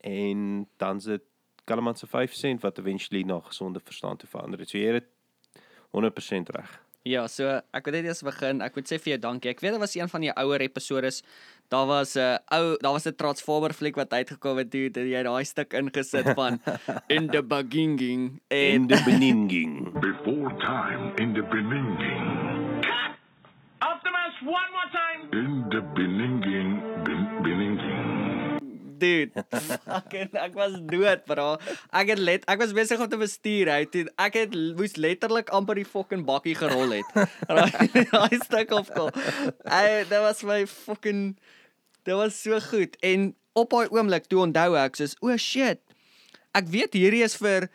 [0.01, 1.23] En dan is dit
[1.65, 4.69] Kalaman se 5 sent wat eventually na gesonde verstand toe verander het.
[4.69, 6.81] So jy het dit 100% reg.
[7.03, 8.61] Ja, so ek wil net eers begin.
[8.63, 9.51] Ek moet sê vir jou dankie.
[9.51, 11.23] Ek weet dit was een van die ouer episodes.
[11.73, 15.07] Daar was 'n uh, ou, daar was 'n Transformer fliek wat uitgekom het toe dat
[15.07, 16.61] jy daai stuk ingesit van
[17.17, 19.93] in the beginning En en die beninging.
[20.01, 22.52] Before time in the beninging.
[24.43, 25.21] One more time.
[25.33, 26.71] In the beninging.
[27.05, 28.23] Ben, beninging.
[29.03, 29.35] dude,
[29.87, 31.57] fucking ek was dood, bro.
[31.91, 35.51] Ek het let ek was besig om te bestuur uit en ek het moes letterlik
[35.55, 37.09] amper die fucking bakkie gerol het.
[37.51, 39.11] Daai stuk op kom.
[39.67, 41.25] Ey, dit was my fucking
[42.07, 45.83] dit was so goed en op daai oomblik toe onthou ek soos o oh shit.
[46.55, 47.71] Ek weet hierdie is vir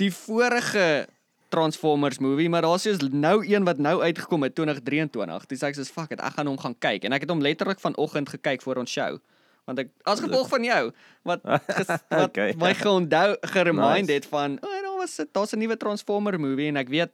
[0.00, 1.06] die vorige
[1.50, 5.46] Transformers movie, maar daar's soos nou een wat nou uitgekom het 2023.
[5.50, 7.80] Dis ek soos fuck it, ek gaan hom gaan kyk en ek het hom letterlik
[7.82, 9.18] vanoggend gekyk voor ons show.
[9.66, 10.92] Want ek as gevolg van jou
[11.28, 11.42] wat
[11.74, 12.54] ges, wat Okay.
[12.58, 14.12] my geonthou geremind Nice.
[14.12, 17.10] het van o, oh, daar was daar's 'n nuwe Transformer movie en ek weet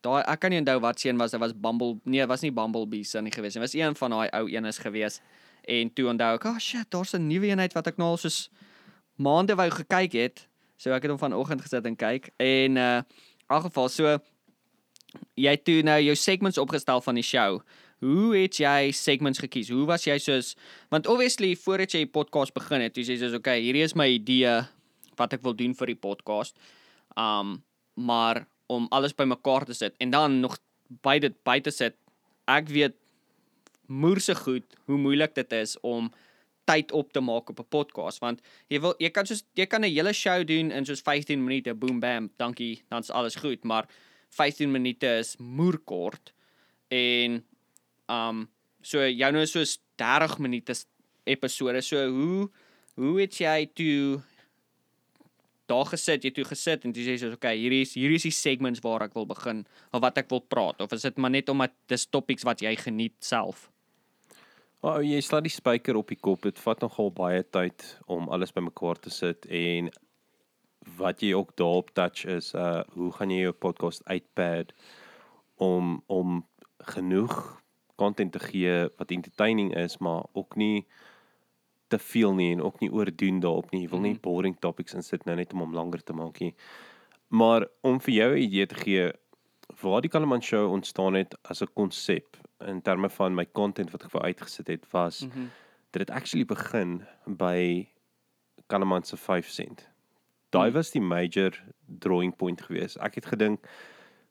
[0.00, 3.04] daai ek kan nie onthou wat seën was, dit was Bumble nee, was nie Bumblebee
[3.04, 3.60] se nie gewees nie.
[3.62, 5.20] Was een van daai ou eenes gewees.
[5.66, 8.50] En toe onthou ek, oh shit, daar's 'n nuwe eenheid wat ek nou al soos
[9.18, 10.46] maande wou gekyk het.
[10.76, 13.00] So ek het hom vanoggend gesit en kyk en uh
[13.46, 14.16] in elk geval so
[15.38, 17.60] jy het toe nou jou segments opgestel van die show.
[18.04, 19.70] Hoe het jy segments gekies?
[19.72, 20.54] Hoe was jy soos
[20.92, 24.08] want obviously voordat jy die podcast begin het, jy sê soos okay, hierdie is my
[24.18, 24.58] idee
[25.16, 26.58] wat ek wil doen vir die podcast.
[27.16, 27.62] Um
[27.96, 30.58] maar om alles bymekaar te sit en dan nog
[31.06, 31.96] by dit by te sit.
[32.50, 32.98] Ek weet
[33.86, 36.10] moerse goed hoe moeilik dit is om
[36.66, 39.84] tyd op te maak op 'n podcast want jy wil jy kan soos jy kan
[39.84, 43.86] 'n hele show doen in soos 15 minute boom bam dankie dan's alles goed maar
[44.30, 46.32] 15 minute is moerkort
[46.88, 47.44] en
[48.08, 48.48] um
[48.82, 50.74] so jou nou soos 30 minute
[51.24, 52.50] episode so hoe
[52.94, 54.22] hoe het jy toe
[55.66, 58.28] daar gesit jy toe gesit en toe sê jy soos okay hierdie is hierdie is
[58.28, 61.34] die segments waar ek wil begin of wat ek wil praat of is dit maar
[61.34, 63.66] net omdat dis topics wat jy geniet self
[64.86, 66.44] O, oh, jy slaat die spyker op die kop.
[66.46, 69.88] Dit vat nogal baie tyd om alles bymekaar te sit en
[71.00, 74.70] wat jy ook daarop touch is uh hoe gaan jy jou podcast uitpad
[75.58, 76.38] om om
[76.92, 77.34] genoeg
[77.98, 80.86] content te gee wat entertaining is, maar ook nie
[81.90, 83.82] te veel nie en ook nie oordoen daarop nie.
[83.88, 86.54] Jy wil nie boring topics insit nou net om hom langer te maak nie.
[87.34, 89.12] Maar om vir jou 'n idee te gee
[89.82, 94.04] waar die Kalaman show ontstaan het as 'n konsep in terme van my content wat
[94.04, 95.50] ek vir uitgesit het was mm -hmm.
[95.90, 97.88] dit het actually begin by
[98.66, 99.88] Kalaman se 5 sent.
[100.50, 101.62] Daai was die major
[101.98, 102.96] drawing point geweest.
[102.96, 103.68] Ek het gedink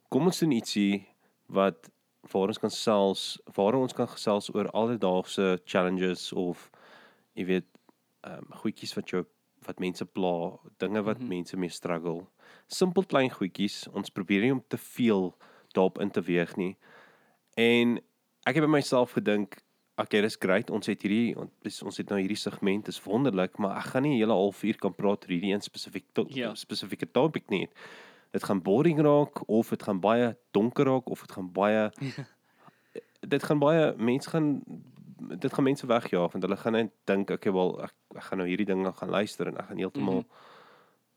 [0.08, 1.08] kom ons doen ietsie
[1.46, 1.90] wat
[2.32, 6.70] waar ons kan selfs waar ons kan gesels oor alledaagse challenges of
[7.34, 7.68] jy weet
[8.22, 9.26] ehm um, goedjies wat jou
[9.66, 11.30] wat mense pla, dinge wat mm -hmm.
[11.30, 12.26] mense mee struggle.
[12.68, 13.88] Simpel klein goedjies.
[13.88, 15.38] Ons probeer nie om te veel
[15.72, 16.78] daarop in te weeg nie.
[17.54, 18.02] En
[18.46, 19.58] ek het by myself gedink,
[19.98, 20.70] okay, dis great.
[20.70, 24.16] Ons het hierdie ons, ons het nou hierdie segment, is wonderlik, maar ek gaan nie
[24.16, 26.54] 'n hele halfuur kan praat oor hierdie een spesifiek to Ja.
[26.56, 27.68] spesifieke topic nie.
[28.34, 31.92] Dit gaan boring raak of dit gaan baie donker raak of dit gaan baie
[33.28, 34.62] dit gaan baie mense gaan
[35.40, 38.48] dit gaan mense wegjaag want hulle gaan net dink okay wel ek, ek gaan nou
[38.48, 40.26] hierdie ding nou gaan luister en ek gaan heeltemal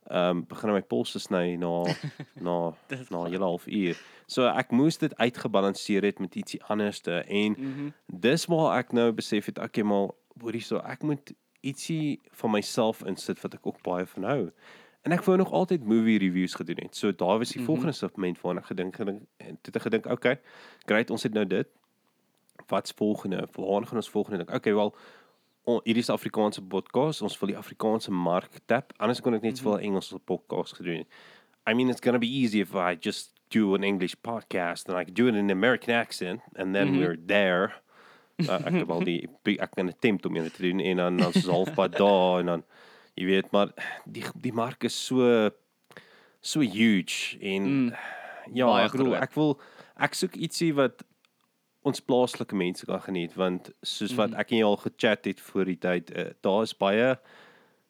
[0.08, 1.84] ehm um, begin my polse sny na
[2.46, 2.72] na
[3.10, 3.96] na 'n hele halfuur.
[4.26, 7.92] So ek moes dit uitgebalanseer het met ietsie anderste en mm -hmm.
[8.06, 10.08] dis waar ek nou besef het okay maar
[10.40, 14.50] hoorie so ek moet ietsie van myself insit wat ek ook baie van hou.
[15.02, 16.96] En ek wou nog altyd movie reviews gedoen het.
[16.96, 17.74] So daar was die mm -hmm.
[17.74, 20.40] volgende segment waarna ek gedink gedink en toe het ek gedink okay,
[20.86, 21.68] great, ons het nou dit.
[22.66, 23.48] wat's volgende?
[23.52, 24.56] Waar gaan ons volgende ding?
[24.56, 24.94] Okay, wel
[25.68, 27.22] hierdie is 'n Afrikaanse podcast.
[27.22, 28.92] Ons wil die Afrikaanse mark tap.
[28.96, 31.04] Anders kon ek net soveel Engelse podcasts gedoen.
[31.66, 35.04] I mean, it's to be easy if I just do an English podcast and I
[35.04, 37.72] could do it in an American accent and then we're there.
[38.38, 39.28] Uh, ek het al die
[39.58, 42.62] ek kan attempt om dit te doen en dan dan is halfpad daar en dan
[43.18, 43.72] jy weet maar
[44.06, 45.50] die die mark is so
[46.40, 47.88] so huge en mm,
[48.54, 49.56] ja, baie ek bedoel ek wil
[49.98, 51.02] ek soek ietsie wat
[51.86, 55.68] ons plaaslike mense kan geniet want soos wat ek en jy al gechat het voor
[55.70, 57.14] die tyd uh, daar is baie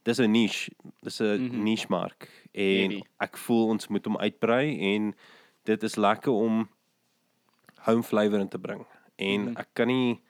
[0.05, 0.73] dis 'n niche
[1.03, 1.63] dis 'n mm -hmm.
[1.63, 3.05] niche mark en Hierdie.
[3.21, 5.15] ek voel ons moet hom uitbrei en
[5.65, 6.69] dit is lekker om
[7.87, 9.61] home flavour in te bring en mm -hmm.
[9.61, 10.21] ek kan nie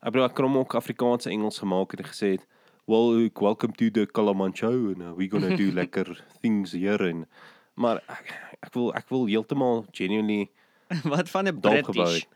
[0.00, 2.46] ek bedoel ek kan hom ook Afrikaans en Engels gemaak het en gesê het
[2.86, 7.26] well welcome to the Kalamancho and uh, we gonna do lekker things here en
[7.74, 10.50] maar ek, ek wil ek wil heeltemal genuinely
[11.12, 12.26] Wat van 'n British?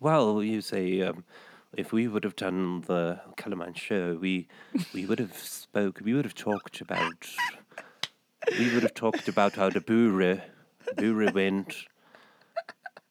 [0.00, 1.24] Well, you say um,
[1.76, 4.48] if we would have done the Kalaman show, we
[4.94, 6.00] we would have spoke.
[6.02, 7.28] We would have talked about.
[8.58, 10.40] We would have talked about how the Bura
[10.96, 11.86] Bura went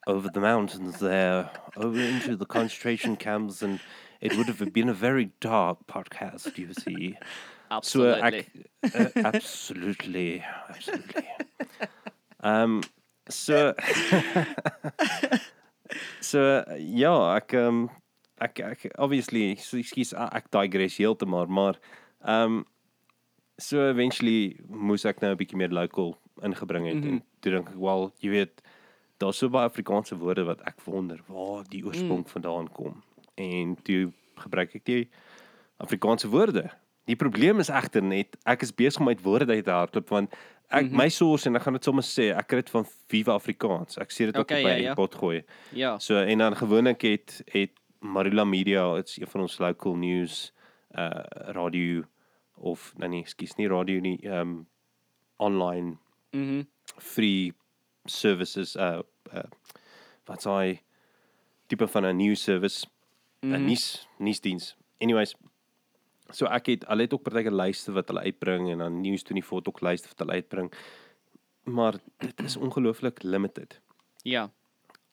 [0.08, 3.78] over the mountains there, over into the concentration camps, and
[4.20, 6.58] it would have been a very dark podcast.
[6.58, 7.16] You see.
[7.82, 8.46] So uh, Absolutely.
[8.94, 11.28] uh, absolutely, absolutely.
[12.42, 12.82] Um,
[13.28, 13.74] so,
[16.20, 17.88] so ja, ek um,
[18.40, 21.80] ek ek obviously, so ekskuus, ek digress heeltemal, maar
[22.20, 22.64] um
[23.60, 27.20] so eventually moes ek nou 'n bietjie meer local ingebring het mm -hmm.
[27.20, 28.62] en toe dink ek wel, jy weet,
[29.18, 32.32] daar's so baie Afrikaanse woorde wat ek wonder waar die oorsprong mm.
[32.32, 33.02] vandaan kom.
[33.34, 35.08] En toe gebruik ek die
[35.76, 36.70] Afrikaanse woorde.
[37.04, 40.34] Die probleem is egter net ek is besig om uit woorde uit te hardloop want
[40.70, 40.96] ek mm -hmm.
[40.96, 43.98] my source en ek gaan dit sommer sê, ek kry dit van Viva Afrikaans.
[43.98, 44.94] Ek sê dit ook Okay, op by ja, ja.
[44.94, 45.42] pot gooi.
[45.72, 45.98] Ja.
[45.98, 50.52] So en dan gewoonlik het het Marula Media, dit's een van ons local news
[50.94, 51.22] uh
[51.54, 52.02] radio
[52.54, 54.66] of nee nee, ekskuus, nie radio nie, um
[55.36, 55.96] online
[56.32, 56.62] Mhm.
[56.98, 57.52] free
[58.04, 59.00] services uh
[59.34, 59.42] uh
[60.26, 60.80] wat's hy
[61.66, 62.86] tipe van 'n news service,
[63.42, 63.64] 'n mm.
[63.66, 64.76] nuus nuusdiens.
[65.00, 65.34] Anyways,
[66.32, 69.68] so ek het hulle het ook partyke lyste wat hulle uitbring en dan News24 het
[69.68, 70.72] ook lyste wat hulle uitbring.
[71.64, 73.80] Maar dit is ongelooflik limited.
[74.22, 74.50] Ja.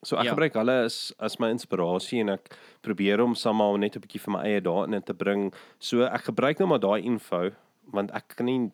[0.02, 0.30] So ek Ja.
[0.30, 4.32] gebruik hulle as as my inspirasie en ek probeer om somehow net 'n bietjie van
[4.34, 5.52] my eie daarin te bring.
[5.78, 7.50] So ek gebruik nou maar daai info
[7.92, 8.70] want ek kan nie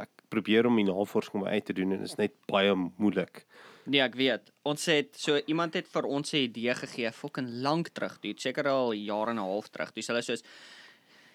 [0.00, 3.44] ek probeer om die navorsing om uit te doen en dit is net baie moeilik.
[3.86, 4.50] Nee, ek weet.
[4.64, 8.66] Ons het so iemand het vir ons 'n idee gegee fucking lank terug, dude, seker
[8.68, 9.92] al jare en 'n half terug.
[9.92, 10.42] Dis hulle soos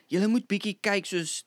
[0.10, 1.44] julle moet bietjie kyk soos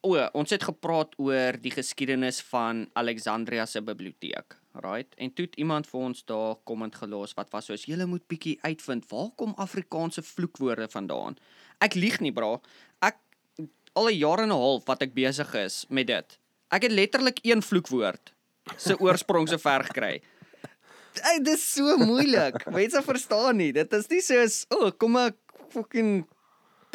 [0.00, 5.12] o, ons het gepraat oor die geskiedenis van Alexandria se biblioteek, right?
[5.20, 8.56] En toe het iemand vir ons daar komment gelos wat was soos julle moet bietjie
[8.64, 11.36] uitvind waar kom Afrikaanse vloekwoorde vandaan.
[11.84, 12.56] Ek lieg nie, bra.
[13.04, 13.20] Ek
[13.96, 16.38] al 'n jaar en 'n half wat ek besig is met dit.
[16.70, 18.32] Ek het letterlik een vloekwoord
[18.76, 20.22] se oorsprong so ver gekry.
[21.24, 22.66] Ey, dit is so moeilik.
[22.76, 23.72] Mense verstaan nie.
[23.72, 25.36] Dit is nie soos, o, oh, kom ek
[25.72, 26.26] fucking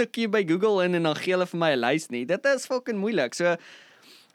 [0.02, 2.26] tikkie by Google in en dan gee hulle vir my 'n lys nie.
[2.26, 3.34] Dit is fucking moeilik.
[3.38, 3.56] So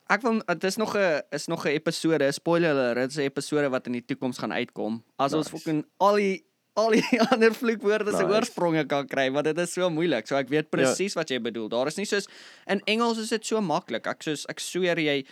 [0.08, 3.28] ek wil dit is nog 'n is nog 'n episode, spoiler alert, dit is 'n
[3.30, 5.02] episode wat in die toekoms gaan uitkom.
[5.18, 5.36] As nice.
[5.36, 6.44] ons fucking al die
[6.76, 8.32] al die ander vloekwoorde se Nice.
[8.32, 10.26] oorspronge kan kry, want dit is so moeilik.
[10.26, 11.20] So ek weet presies ja.
[11.20, 11.68] wat jy bedoel.
[11.72, 12.28] Daar is nie soos
[12.66, 14.06] in Engels is dit so maklik.
[14.06, 15.24] Ek soos ek sweer jy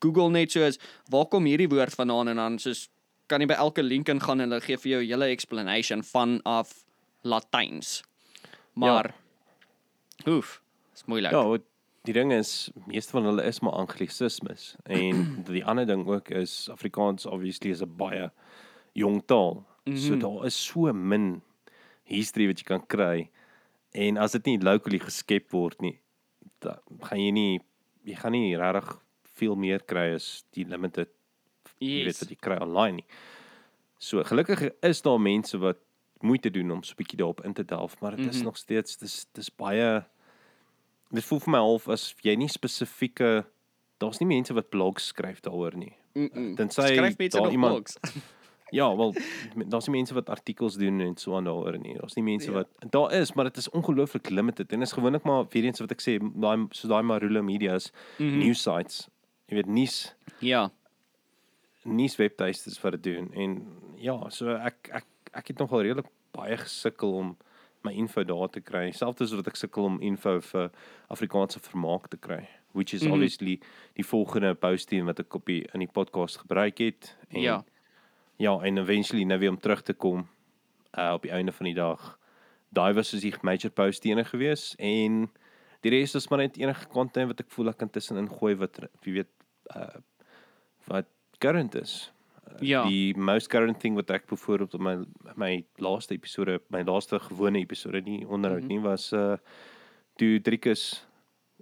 [0.00, 0.80] Google net soos
[1.12, 2.88] waar kom hierdie woord vandaan en dan soos
[3.28, 6.40] kan jy by elke link ingaan en hulle gee vir jou 'n hele explanation van
[6.44, 6.84] af
[7.22, 8.02] Latyns.
[8.74, 9.25] Maar ja.
[10.28, 10.62] Oef,
[10.94, 11.32] is moeilik.
[11.32, 11.62] Ja, wat
[12.06, 16.68] die ding is, meeste van hulle is maar anglisismes en die ander ding ook is
[16.70, 18.30] Afrikaans obviously is 'n baie
[18.92, 19.64] jong taal.
[19.84, 20.02] Mm -hmm.
[20.02, 21.42] So daar is so min
[22.04, 23.30] history wat jy kan kry
[23.90, 25.98] en as dit nie locally geskep word nie,
[26.58, 27.60] dan gaan jy nie
[28.04, 31.08] jy gaan nie regtig veel meer kry as die limited
[31.78, 32.20] jy weet Yes.
[32.20, 33.06] wat jy kry online nie.
[33.98, 35.78] So gelukkig is daar mense wat
[36.20, 38.36] moeite doen om so 'n bietjie daarop in te delf, maar dit mm -hmm.
[38.36, 40.04] is nog steeds dis dis baie
[41.10, 43.44] dit voel vir my half as jy nie spesifieke
[44.02, 45.92] daar's nie mense wat blogs skryf daaroor nie.
[46.14, 46.54] Mm -mm.
[46.56, 47.98] Tensy Skryf mense nog iemand- blogs.
[48.70, 49.14] Ja, wel
[49.54, 51.94] daar's nie mense wat artikels doen en so aan daaroor nie.
[51.94, 52.58] Daar's nie mense Ja.
[52.58, 52.64] ja.
[52.80, 55.90] wat daar is, maar dit is ongelooflik limited en is gewoonlik maar weer eens wat
[55.90, 58.38] ek sê, daai so daai Marula Media's mm -hmm.
[58.38, 59.08] news sites.
[59.46, 60.70] Jy weet nuus ja.
[61.82, 66.56] nuus webtuistes wat dit doen en ja, so ek ek ek het nogal redelik baie
[66.56, 67.36] gesukkel om
[67.86, 68.90] my info daar te kry.
[68.92, 70.70] Selfs as wat ek sukkel om info vir
[71.12, 73.06] Afrikaanse vermaak te kry, which is mm.
[73.06, 73.14] -hmm.
[73.14, 73.60] obviously
[73.94, 77.64] die volgende posting wat ek op die in die podcast gebruik het en Ja.
[78.36, 80.28] ja, en eventually nou weer om terug te kom
[80.98, 82.18] uh op die einde van die dag
[82.68, 85.26] daai was soos die major post ene gewees en
[85.84, 88.80] die res is maar net enige content wat ek voel ek kan tussenin gooi wat
[89.04, 89.32] wie weet
[89.76, 90.02] uh
[90.86, 91.08] wat
[91.42, 92.12] current is.
[92.60, 92.84] Ja.
[92.88, 94.96] Die most current thing wat ek byvoorbeeld op my
[95.34, 98.76] my laaste episode, my laaste gewone episode nie onderhoud mm -hmm.
[98.76, 99.36] nie was uh
[100.16, 101.06] toe Driekus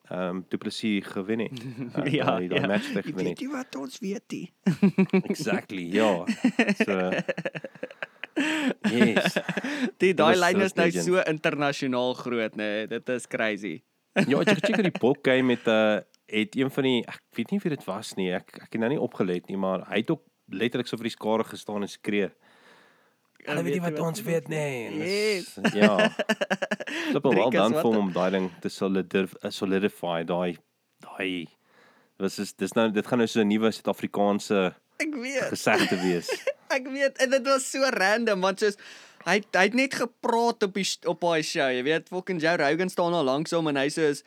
[0.04, 1.62] ehm um, Du Plessis gewen het.
[1.98, 2.66] Uh, Ja, daai ja.
[2.66, 3.40] match te gewen het.
[3.40, 4.52] jy wat ons weet nie?
[5.30, 6.24] Exactly, ja.
[6.84, 7.10] So
[8.98, 9.36] Yes.
[10.02, 11.04] Die daai lyn is nou legend.
[11.04, 12.56] so internasionaal groot, nê.
[12.56, 13.82] Nee, dit is crazy.
[14.14, 17.20] Ja, ek het gecheck die pop game met 'n uh, het een van die ek
[17.36, 18.32] weet nie wie dit was nie.
[18.32, 21.16] Ek ek het nou nie opgelet nie, maar hy het ook letterlik so vir die
[21.16, 22.30] skare gestaan en skree.
[23.44, 24.86] Hulle weet nie wat ons weet nie.
[24.86, 25.96] En dis- Ja.
[27.12, 30.22] Dit was wel Driekus, dan vir een- hom om daai ding te solidif- uh, solidify
[30.24, 30.56] daai
[31.00, 31.46] daai
[32.18, 35.42] was is dis nou dit gaan nou so 'n nuwe Suid-Afrikaanse Ek weet.
[35.50, 36.28] gesegde wees.
[36.76, 38.76] Ek weet en dit was so random want soos
[39.26, 42.56] hy hy het net gepraat op die st- op daai show, jy weet, fucking Joe
[42.56, 44.22] Rogan staan al langs hom en hy soos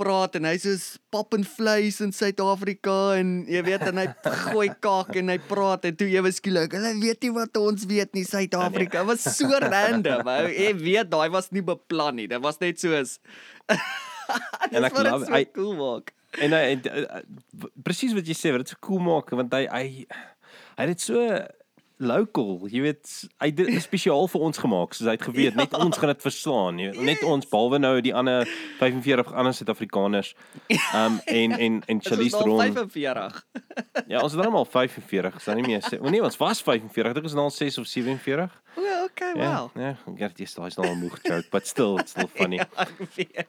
[0.00, 4.06] praat en hy soos pap en vleis in Suid-Afrika en jy weet en hy
[4.46, 8.14] gooi kaak en hy praat en toe ewe skielik, hulle weet nie wat ons weet
[8.16, 9.04] nie, Suid-Afrika.
[9.08, 10.24] Was so random.
[10.24, 12.28] Ou, jy weet daai was nie beplan nie.
[12.32, 13.18] Dit was net soos
[14.74, 16.12] En ek love- so cool maak.
[16.38, 19.54] En hy en, uh, uh, presies wat jy sê, wat dit so cool maak want
[19.56, 19.86] hy hy
[20.78, 21.24] hy het so
[22.00, 23.10] local, jy weet,
[23.42, 25.60] hy het dit spesiaal vir ons gemaak, soos hy het geweet ja.
[25.62, 28.48] net ons gaan dit verstaan, jy weet, net ons behalwe nou die ander
[28.80, 30.32] 45 ander Suid-Afrikaners.
[30.96, 32.58] Um en en en Dit is Charlize Theron.
[32.60, 33.44] 45.
[34.08, 35.82] Ja, ons is dan al 45, is dan nie meer.
[35.82, 38.58] se- O nee, ons was 45, dink ons is nou al 6 of 47.
[38.78, 39.70] O, okay, Ja, wow.
[39.82, 42.60] ja, ek get jy daai's nou al moeg joke, but still it's still funny.
[43.18, 43.42] Ja.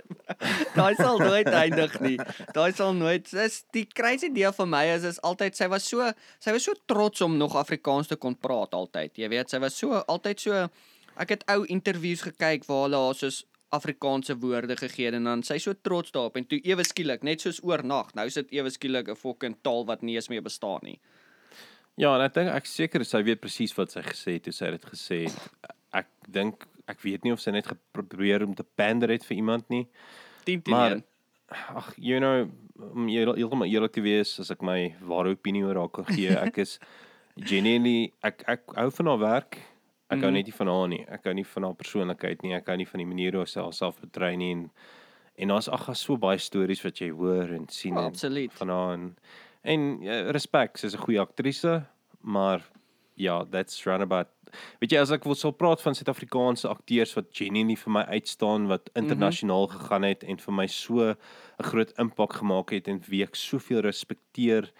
[0.74, 2.16] Daai sal nooit eindig nie.
[2.56, 3.28] Daai sal nooit.
[3.30, 6.08] Dis die crazy deel van my is is altyd sy was so
[6.42, 9.16] sy was so trots om nog Afrikaans te kon praat altyd.
[9.18, 10.68] Jy weet, sy was so altyd so
[11.18, 15.58] ek het ou interviews gekyk waar hulle haar soos Afrikaanse woorde gegee en dan sy
[15.64, 19.16] so trots daarop en toe ewe skielik net soos oornag nou sit ewe skielik 'n
[19.16, 21.00] fucking taal wat nie eens meer bestaan nie.
[21.98, 24.72] Ja, en ek dink ek seker sy weet presies wat sy gesê het toe sy
[24.72, 25.52] dit gesê het.
[25.94, 29.70] Ek dink ek weet nie of sy net geprobeer om te pander het vir iemand
[29.70, 29.88] nie.
[30.46, 31.04] 10 teen Maar 1.
[31.76, 32.50] ag, you know,
[32.94, 36.30] om heel- heeltemal eerlik te wees, as ek my ware opinie oor haar kan gee,
[36.48, 36.80] ek is
[37.38, 39.58] genuinely ek ek hou van haar werk.
[40.10, 40.34] Ek hou Mhm.
[40.34, 41.06] net nie van haar nie.
[41.08, 42.54] Ek hou nie van haar persoonlikheid nie.
[42.54, 44.72] Ek hou nie van die manier hoe sy haarself betrei nie en
[45.38, 48.52] en daar's ag daar's so baie stories wat jy hoor en sien Oh, en absoluut.
[48.54, 49.16] van haar en
[49.64, 51.86] en ja, respek, sy's 'n goeie aktrise,
[52.22, 52.62] maar
[53.16, 54.28] ja, that's roundabout.
[54.82, 58.68] Weet jy as ek wil sal praat van Suid-Afrikaanse akteurs wat genuinely vir my uitstaan
[58.68, 59.80] wat internasionaal mm -hmm.
[59.80, 61.16] gegaan het en vir my so 'n
[61.64, 64.72] groot impak gemaak het en wie ek soveel respekteer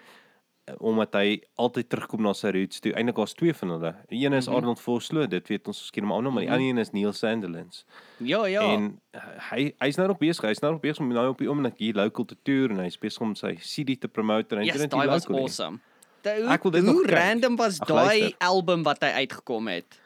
[0.78, 2.94] omdat hy altyd terugkom na sy roots toe.
[2.94, 3.96] Eintlik daar's twee van hulle.
[4.10, 4.62] Die een is mm -hmm.
[4.62, 6.58] Arnold Vosloo, dit weet ons skien hom almal, maar die Mhm.
[6.60, 7.86] ander een is Neil Sandilands.
[8.18, 8.62] Ja, ja.
[8.62, 9.22] En uh,
[9.52, 10.46] hy hy's nou nog besig.
[10.46, 12.98] Hy's nou nog besig om nou op die oomblik hier local te toer en hy's
[12.98, 15.36] besig om sy CD te promote en hy Yes, doen dit daai hier was local
[15.36, 15.44] nie.
[15.44, 15.80] awesome.
[16.22, 20.00] Da, hoe, Ek wil dit hoe random was daai album wat hy uitgekom het?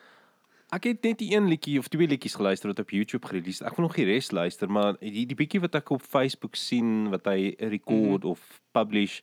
[0.72, 3.62] Ek het net die een liedjie of twee liedjies geluister wat op YouTube gereleased.
[3.68, 7.10] Ek wil nog die res luister, maar die die bietjie wat ek op Facebook sien
[7.10, 8.22] wat hy record mm.
[8.22, 8.30] -hmm.
[8.32, 9.20] of publish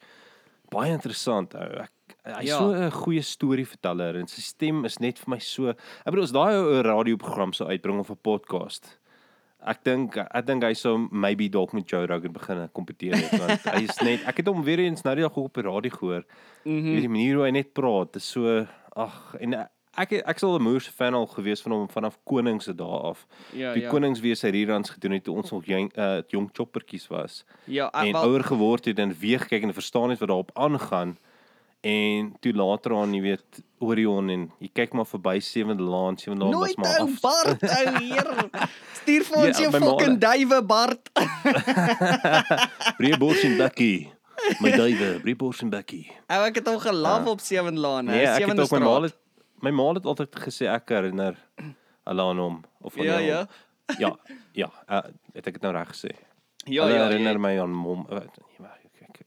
[0.73, 1.83] baie interessant ou.
[1.85, 1.91] Ek
[2.39, 2.59] hy's Ja.
[2.59, 5.69] so 'n goeie storieverteller en sy stem is net vir my so.
[5.71, 8.97] Ek bedoel as daai ou 'n radioprogram sou uitbring of 'n podcast.
[9.65, 13.61] Ek dink ek dink hy sou maybe dalk met Joe Rogan begin kompeteer het want
[13.75, 16.25] hy is net ek het hom weer eens nou die dag op die radio gehoor.
[16.65, 16.81] Mm.
[16.83, 17.01] -hmm.
[17.01, 20.63] Die manier hoe hy net praat, is so ag en ek het- ek sal 'n
[20.63, 23.27] Moors fan al gewees van hom vanaf Konings se dae af.
[23.53, 23.89] Ja, die ja.
[23.91, 27.87] Konings weer sy reruns gedoen het toe ons nog jong uh, jong choppertjies was Ja,
[27.93, 31.19] ek en wel- ouer geword het en weer gekyk en verstaan het wat daarop aangaan.
[31.83, 33.43] En toe later aan, jy weet,
[33.81, 37.21] Orion en jy kyk maar verby Sewende Laan, Sewende Laan was maar ou af.
[37.21, 38.49] Bart ou heer.
[39.03, 41.11] Stuur vir ons Ja, jou my ma- fucking duwe Bart.
[42.99, 44.13] Breebors en Bekkie.
[44.61, 46.07] My duwe, Breebors en Bekkie.
[46.31, 49.03] Ou ek het hom gelaf op Seven Lane, Nee, ek het ook my ma straat.
[49.03, 49.17] het
[49.63, 51.37] my ma het altyd gesê ek herinner
[52.07, 53.27] hulle aan hom of aan Ja, hom.
[53.27, 53.47] ja.
[53.99, 54.11] Ja,
[54.57, 55.03] ja, uh,
[55.35, 56.13] het ek dit nou reg gesê?
[56.67, 57.43] Ja, hulle ja, herinner ja.
[57.43, 58.07] my aan mom.
[58.11, 58.23] Uh,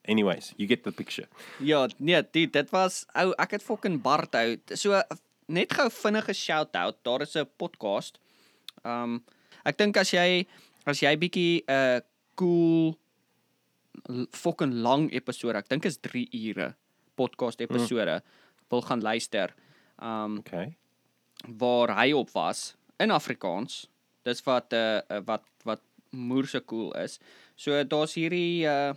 [0.07, 1.27] anyways, you get the picture.
[1.59, 4.55] Ja, nee, dit dit was ou ek het fucking Bart ou.
[4.77, 5.01] So
[5.47, 6.97] net gou vinnige shout out.
[7.03, 8.17] Daar is 'n podcast.
[8.83, 9.23] Um
[9.65, 10.45] ek dink as jy
[10.85, 11.99] as jy bietjie 'n uh,
[12.35, 12.97] cool
[14.09, 16.75] l- fucking lang episode, ek dink is 3 ure
[17.15, 18.21] podcast episode
[18.69, 19.53] wil gaan luister.
[20.01, 20.75] Um Okay.
[21.57, 23.89] waar hy op was in Afrikaans.
[24.23, 27.19] Dis wat uh uh, wat wat moerse cool is.
[27.55, 28.93] So daar's hierdie uh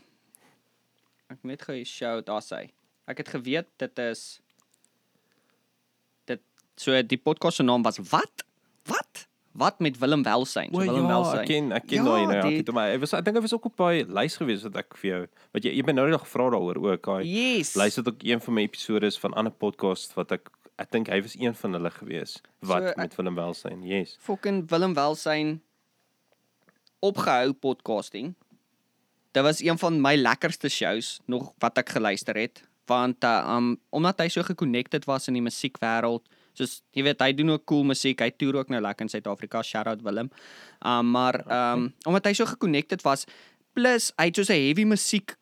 [1.28, 2.70] ek net gou show daar sy.
[3.06, 4.40] Ek het geweet dit is
[6.24, 6.40] dit
[6.76, 8.44] so die podcast se naam was wat?
[8.88, 9.24] Wat?
[9.58, 10.68] wat met Willem Welsyn?
[10.70, 11.38] So Willem ja, Welsyn.
[11.40, 12.36] ek ken ek ken Ja, daai nou.
[12.46, 14.76] Ek het hom ek was ek dink hy was ook op daai lys gewees wat
[14.84, 15.18] ek vir jou
[15.56, 17.08] wat jy jy ben nou net gevra daaroor ook.
[17.18, 17.72] Hy Yes.
[17.74, 20.46] luister ook een van my episode van ander podcast wat ek
[20.78, 23.82] ek dink hy was een van hulle gewees wat So, ek- met Willem Welsyn.
[23.86, 24.16] Yes.
[24.20, 25.60] fucking Willem Welsyn
[27.00, 28.34] opgehou podcasting.
[29.32, 33.74] Dit was een van my lekkerste shows nog wat ek geluister het want uh, um
[33.92, 36.22] omdat hy so geconnected was in die musiekwêreld.
[36.56, 38.22] Soos jy weet hy doen ook cool musiek.
[38.24, 39.60] Hy toer ook nou lekker in Suid-Afrika.
[39.62, 40.30] Shout out Willem.
[40.80, 43.26] Um maar um omdat hy so geconnected was
[43.76, 45.36] plus hy het so 'n heavy musiek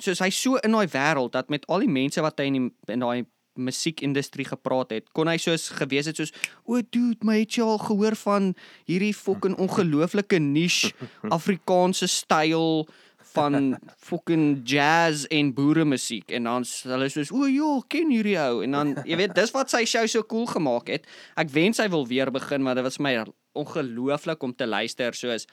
[0.00, 2.72] soos hy so in daai wêreld dat met al die mense wat hy in die,
[2.94, 3.26] in daai
[3.58, 6.32] musiekindustrie gepraat het, kon hy soos gewees het soos
[6.64, 8.54] o dude, my het jy al gehoor van
[8.88, 10.94] hierdie fucking ongelooflike niche
[11.38, 12.86] Afrikaanse styl
[13.34, 18.62] van fucking jazz en boere musiek en dan hulle soos o ja, ken hierdie ou
[18.64, 21.08] en dan jy weet dis wat sy show so cool gemaak het.
[21.38, 23.14] Ek wens hy wil weer begin maar dit was my
[23.58, 25.48] ongelooflik om te luister soos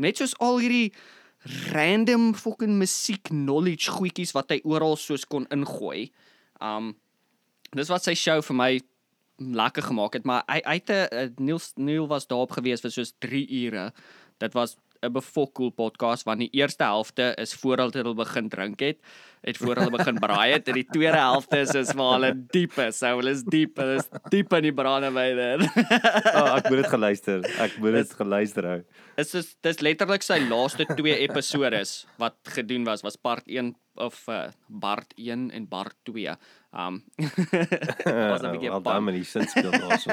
[0.00, 0.90] net soos al hierdie
[1.72, 6.10] random fucking musiek knowledge goedjies wat hy oral soos kon ingooi.
[6.60, 6.94] Um
[7.76, 8.70] dis wat sy show vir my
[9.40, 13.14] lekker gemaak het, maar hy hy het 'n Neil Neil was daarop gewees vir soos
[13.18, 13.92] 3 ure.
[14.38, 18.98] Dit was 'n befokkel podcast want die eerste helfte is voordat hulle begin drink het,
[19.42, 22.76] het voor hulle begin braai het en die tweede helfte is is waar hulle diep
[22.78, 22.98] is.
[22.98, 25.64] So hulle is diep, hulle is diep in die brandewyn.
[25.64, 27.40] Oh, ek moet dit geluister.
[27.58, 28.80] Ek moet dit geluister hou.
[29.16, 34.20] is dis dis letterlik sy laaste twee episodes wat gedoen was was part 1 of
[34.28, 36.36] uh, Bart 1 en Bart 2.
[36.76, 37.02] Um
[38.30, 38.92] was 'n bietjie Wel pun.
[38.92, 40.10] dan met die sin speel daarso.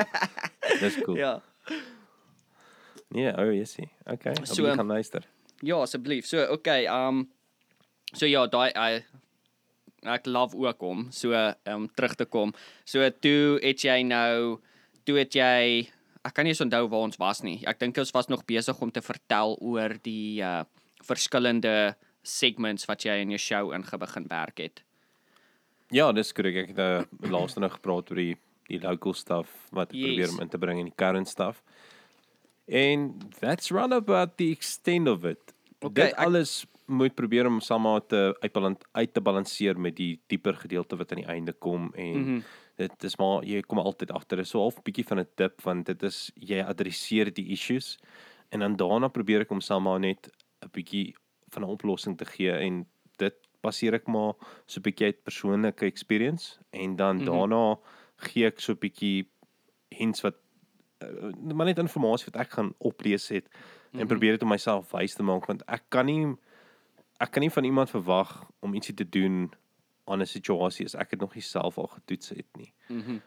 [0.79, 1.17] Dis cool.
[1.17, 1.75] Ja, Ja.
[3.15, 3.89] Nee, oh yesie.
[4.05, 5.27] Okay, So, so, ek gaan luister.
[5.65, 6.27] Ja, asseblief.
[6.29, 7.27] So okay, um
[8.13, 9.03] so ja, daai I
[10.07, 11.33] ek love ook om so
[11.65, 12.53] um terug te kom.
[12.85, 14.59] So toe het jy nou
[15.05, 15.87] toe het jy
[16.27, 17.61] ek kan nie eens onthou waar ons was nie.
[17.65, 20.63] Ek dink ons was nog besig om te vertel oor die uh
[21.07, 21.95] verskillende
[22.27, 24.81] segments wat jy in jou show ingebegin werk het.
[25.93, 26.65] Ja, dis korrek.
[26.65, 28.35] Ek het uh, laaste nou gepraat oor die
[28.67, 30.07] die local stuff wat ek yes.
[30.09, 31.61] probeer om in te bring in die current stuff.
[32.67, 35.53] En that's run about the extent of it.
[35.79, 40.19] Okay, Dit ek- alles moet probeer om saam te uitbalan uit te balanseer met die
[40.27, 42.23] dieper gedeelte wat aan die einde kom en mm.
[42.23, 42.43] -hmm.
[42.75, 45.85] dit is maar jy kom altyd agter is so half bietjie van 'n tip want
[45.85, 47.97] dit is jy adresseer die issues
[48.49, 50.29] en dan daarna probeer ek om saam net
[50.61, 51.15] 'n bietjie
[51.49, 52.85] van 'n oplossing te gee en
[53.17, 54.33] dit baseer ek maar
[54.65, 57.21] so 'n bietjie uit persoonlike experience en dan mm.
[57.21, 57.31] -hmm.
[57.31, 57.79] daarna
[58.15, 59.27] gee ek so 'n bietjie
[59.89, 60.35] hints wat
[61.53, 63.45] maar net inligting wat ek gaan oplees het
[63.93, 64.07] en Mhm.
[64.07, 66.35] probeer dit om myself wys te maak want ek kan nie
[67.19, 69.51] ek kan nie van iemand verwag om ietsie te doen
[70.05, 72.73] aan 'n situasie as ek dit nog nie self al getoets het nie.
[72.87, 73.17] Mhm.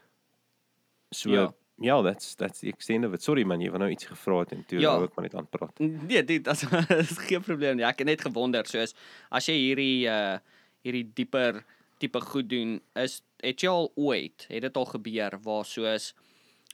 [1.12, 1.52] So Ja.
[1.78, 3.22] ja, that's that's the extent of it.
[3.22, 4.96] Sorry man, jy het nou iets gevra het en toe Ja.
[4.98, 5.02] ja.
[5.04, 5.78] ek maar net aanpraat.
[5.78, 7.84] Nee, dit as is geen probleem nie.
[7.84, 8.94] Ek het net gewonder soos
[9.30, 10.38] as jy hierdie uh
[10.84, 11.64] hierdie dieper
[11.98, 16.14] tipe goed doen, is het jy al ooit, het dit al gebeur waar soos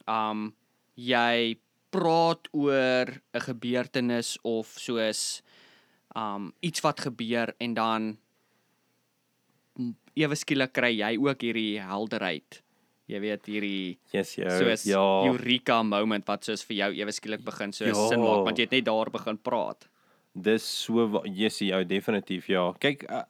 [0.06, 0.54] um
[0.96, 1.56] jy
[1.92, 5.42] praat oor 'n gebeurtenis of soos
[6.16, 8.16] um iets wat gebeur en dan
[10.16, 12.62] ewe skielik kry jy ook hierdie helderheid.
[13.06, 14.50] Jy weet hierdie Yes, ja.
[14.58, 15.02] soos ja.
[15.28, 17.94] eureka moment wat soos vir jou ewe skielik begin so Ja.
[18.08, 19.86] sin maak want jy het net daar begin praat.
[20.34, 22.72] Dis so yes, ja, definitief ja.
[22.80, 23.22] Kyk, uh,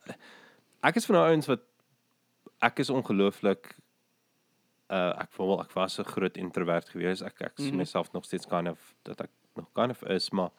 [0.82, 1.60] ek is van daai ouens wat
[2.62, 3.74] ek is ongelooflik
[4.90, 7.22] uh ek voel ek was 'n groot introvert gewees.
[7.22, 7.76] Ek ek sien Mhm.
[7.76, 10.50] myself nog steeds kind of dat ek nog kind of is, maar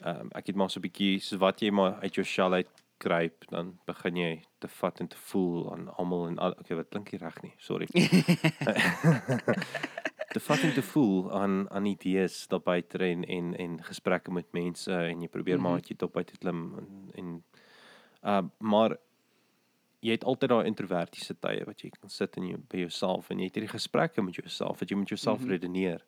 [0.00, 2.52] ehm um, ek het maar so 'n bietjie so wat jy maar uit jou shell
[2.52, 6.76] uit kruip, dan begin jy te vat en te voel aan almal en al okay,
[6.76, 7.54] wat klink nie reg nie.
[7.58, 7.86] Sorry.
[10.34, 14.52] te vat en te voel aan aan idees daar buite en en en gesprekke met
[14.52, 15.64] mense en jy probeer mm.
[15.64, 15.72] -hmm.
[15.72, 17.44] maar jy top uit klim en en
[18.22, 18.96] uh maar
[20.00, 23.40] jy het altyd daai introvertiese tye wat jy kan sit in jou by jouself en
[23.40, 25.44] jy het hierdie gesprekke met jouself wat jy met jouself mm.
[25.44, 25.52] -hmm.
[25.52, 26.04] redeneer.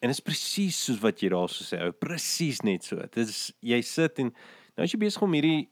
[0.00, 2.96] En dit is presies soos wat jy daarso sê, ou, presies net so.
[2.96, 4.32] Dit is jy sit en
[4.76, 5.68] nou as jy besig om hierdie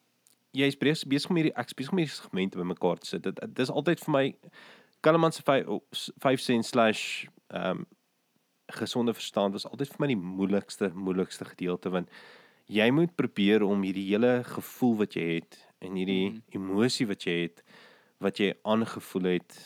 [0.57, 3.23] jy's besig besig om hierdie ek besig om hierdie segmente bymekaar te sit.
[3.23, 4.35] Dit dit is altyd vir my
[5.01, 7.87] Kalleman se 5 cent slash ehm um,
[8.67, 12.09] gesonde verstand was altyd vir my die moeilikste moeilikste gedeelte want
[12.67, 16.43] jy moet probeer om hierdie hele gevoel wat jy het en hierdie mm.
[16.59, 17.63] emosie wat jy het
[18.25, 19.57] wat jy aangevoel het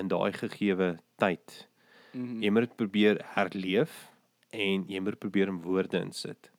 [0.00, 1.68] in daai gegeewe tyd.
[2.12, 2.42] Mm -hmm.
[2.42, 4.12] Jy moet dit probeer herleef
[4.50, 6.50] en jy moet probeer in woorde insit.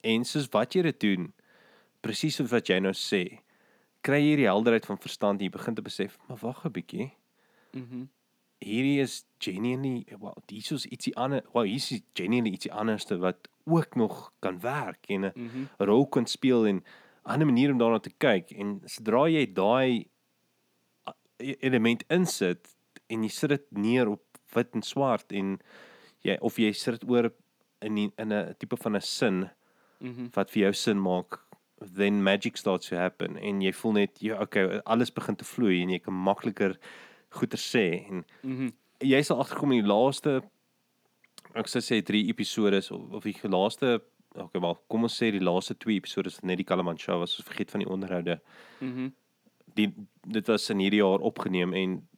[0.00, 1.32] En soos wat jy dit doen,
[2.00, 3.40] presies soos wat jy nou sê,
[4.00, 7.10] kry jy hierdie helderheid van verstand en jy begin te besef, maar wag 'n bietjie.
[7.72, 8.06] Mhm.
[8.60, 11.46] hierdie is genuinely wel dis is ietsie anders.
[11.52, 15.68] Wel hier is genuinely ietsie anderste wat ook nog kan werk en 'n mm -hmm.
[15.78, 16.84] rol kan speel en
[17.24, 20.06] ander manier om daarna te kyk en sodra jy daai
[21.40, 22.74] e- element insit
[23.10, 24.22] en jy sit dit neer op
[24.54, 25.58] wit en swart en
[26.26, 27.30] jy of jy sit dit oor
[27.82, 29.50] in die, in 'n tipe van 'n sin
[30.00, 30.30] Mhm.
[30.34, 31.40] wat vir jou sin maak
[31.96, 35.82] then magic starts to happen en jy voel net ja okay alles begin te vloei
[35.82, 36.76] en jy kan makliker
[37.30, 38.72] goeie sê en Mhm.
[39.00, 40.42] jy sal agterkom in die laaste
[41.54, 44.00] ek sou sê 3 episode of, of die laaste
[44.34, 47.38] okay wel kom ons sê die laaste 2 episode is net die Kalaman show was
[47.38, 48.40] ons vergeet van die onderhoude.
[48.80, 49.10] Mhm.
[49.74, 49.94] die
[50.26, 52.08] dit was in hierdie jaar opgeneem en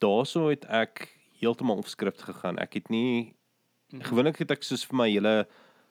[0.00, 1.08] daaroor het ek
[1.40, 2.58] heeltemal op skrip gegaan.
[2.58, 3.34] Ek het nie
[3.98, 5.34] gewoonlik het ek soos vir my hele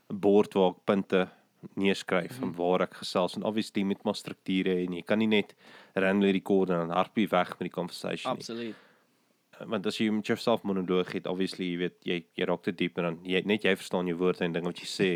[0.08, 1.28] bord waar ek punte
[1.76, 5.56] neerskryf van waar ek gesels en obviously met maar strukture en jy kan nie net
[5.94, 8.46] randomly record en dan jy weg met die conversation nie.
[8.46, 8.86] Absoluut.
[9.68, 12.98] Want as jy met jouself monoloog het obviously jy weet jy jy raak te diep
[13.00, 15.12] en dan jy net jy verstaan jou woorde en ding wat jy sê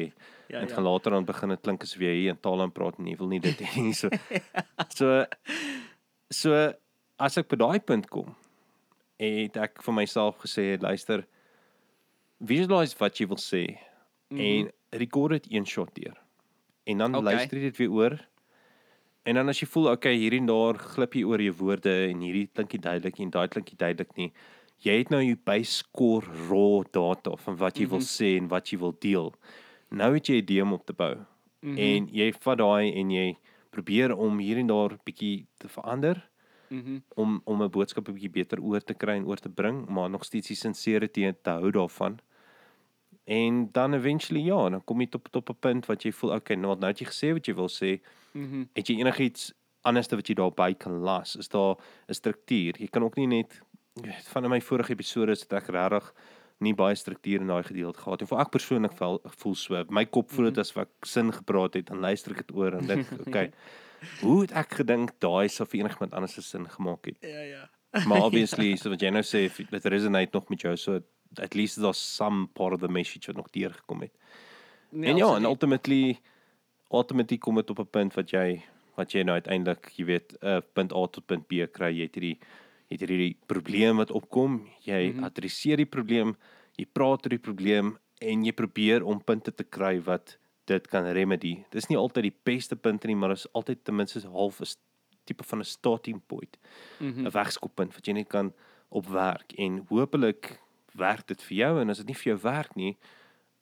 [0.53, 0.75] Ja, en ja.
[0.75, 3.15] gaan later dan begin dit klink asof jy hier in taal aan praat en jy
[3.17, 4.09] wil nie dit hê nie so
[4.97, 5.23] so
[6.29, 6.59] so
[7.17, 8.35] as ek by daai punt kom
[9.23, 11.23] het ek vir myself gesê luister
[12.43, 14.43] visualize wat jy wil sê mm -hmm.
[14.49, 16.19] en record dit een shot deur
[16.83, 17.33] en dan okay.
[17.33, 18.19] luister jy dit weer oor
[19.23, 22.19] En dan as jy voel okay, hier en daar glip jy oor jou woorde en
[22.25, 24.31] hierdie klinkie duidelik en daai klinkie duidelik nie.
[24.83, 27.99] Jy het nou jou byscore raw data van wat jy mm -hmm.
[27.99, 29.33] wil sê en wat jy wil deel.
[29.91, 31.15] Nou het jy 'n idee om op te bou.
[31.15, 31.25] Mm
[31.69, 31.77] -hmm.
[31.77, 33.37] En jy vat daai en jy
[33.69, 36.29] probeer om hier en daar bietjie te verander
[36.73, 36.97] Mhm.
[37.15, 40.09] om om 'n boodskap 'n bietjie beter oor te kry en oor te bring, maar
[40.09, 42.19] nog steeds die sincerity te hou daarvan.
[43.23, 46.55] En dan eventually ja, dan kom jy tot tot 'n punt wat jy voel okay,
[46.57, 48.01] nou nou het jy gesê wat jy wil sê.
[48.33, 48.65] Mhm.
[48.73, 51.35] Het jy enigiets anderste wat jy daarby kan las?
[51.35, 51.75] Is daar
[52.07, 52.79] 'n struktuur?
[52.79, 53.61] Jy kan ook nie net
[54.31, 56.13] van in my vorige episode het ek regtig
[56.63, 58.27] nie baie struktuur in daai gedeelte gehad nie.
[58.27, 59.85] Vir ek persoonlik vel, voel so.
[59.89, 62.77] My kop voel dit as wat ek sin gepraat het, dan luister ek dit oor
[62.77, 63.51] en dink, okay.
[64.21, 67.17] Hoe het ek gedink daai sou vir enigiemand anders se sin gemaak het?
[67.21, 67.63] Ja, ja.
[68.07, 70.99] Maar obviously, so wat jy nou sê, dit resonate nog met jou, so
[71.41, 74.13] at least there's some part of the message wat nog deurgekom het.
[74.91, 76.19] Nee, en ja, en ultimately
[76.93, 78.63] ultimately kom dit op 'n punt wat jy
[78.95, 82.15] wat jy nou uiteindelik, jy weet, uh, punt A tot punt B kry, jy het
[82.15, 82.37] hierdie
[82.89, 85.23] jy het hierdie probleem wat opkom, jy mm -hmm.
[85.23, 86.35] adresseer die probleem,
[86.77, 91.05] jy praat oor die probleem en jy probeer om punte te kry wat dit kan
[91.05, 91.63] remedy.
[91.71, 94.65] Dis nie altyd die beste punte nie, maar is altyd ten minste half 'n
[95.25, 96.57] tipe van 'n starting point.
[96.99, 97.31] 'n mm -hmm.
[97.31, 98.53] wegskoppunt wat jy net kan
[98.89, 100.59] opwerk en hopelik
[100.93, 102.97] werk dit vir jou en as dit nie vir jou werk nie,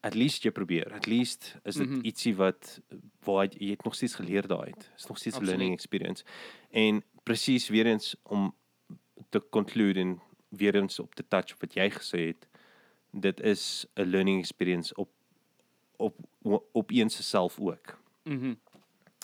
[0.02, 0.94] at least jy probeer.
[0.94, 2.06] At least is dit mm -hmm.
[2.06, 2.82] ietsie wat
[3.24, 4.72] waar jy, het nog steeds geleer daai.
[4.72, 5.58] Dit is nog steeds Absoluut.
[5.58, 6.24] learning experience.
[6.70, 8.56] En presies weer eens om
[9.30, 12.48] te conclude en weer eens op te touch op wat jy gesê het.
[13.12, 15.10] Dit is 'n learning experience op
[15.96, 16.16] op
[16.72, 17.98] op eens se self ook.
[18.24, 18.54] Mhm.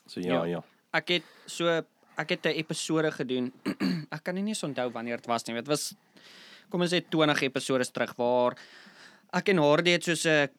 [0.05, 0.43] So ja, Ja.
[0.43, 0.63] ja.
[0.91, 1.67] Ek het so
[2.15, 3.53] ek het 'n episode gedoen.
[4.15, 5.55] ek kan nie eens onthou wanneer dit was nie.
[5.55, 5.95] Dit was
[6.69, 8.57] kom ons sê 20 episodes terug waar
[9.32, 10.49] ek en Hardy het soos 'n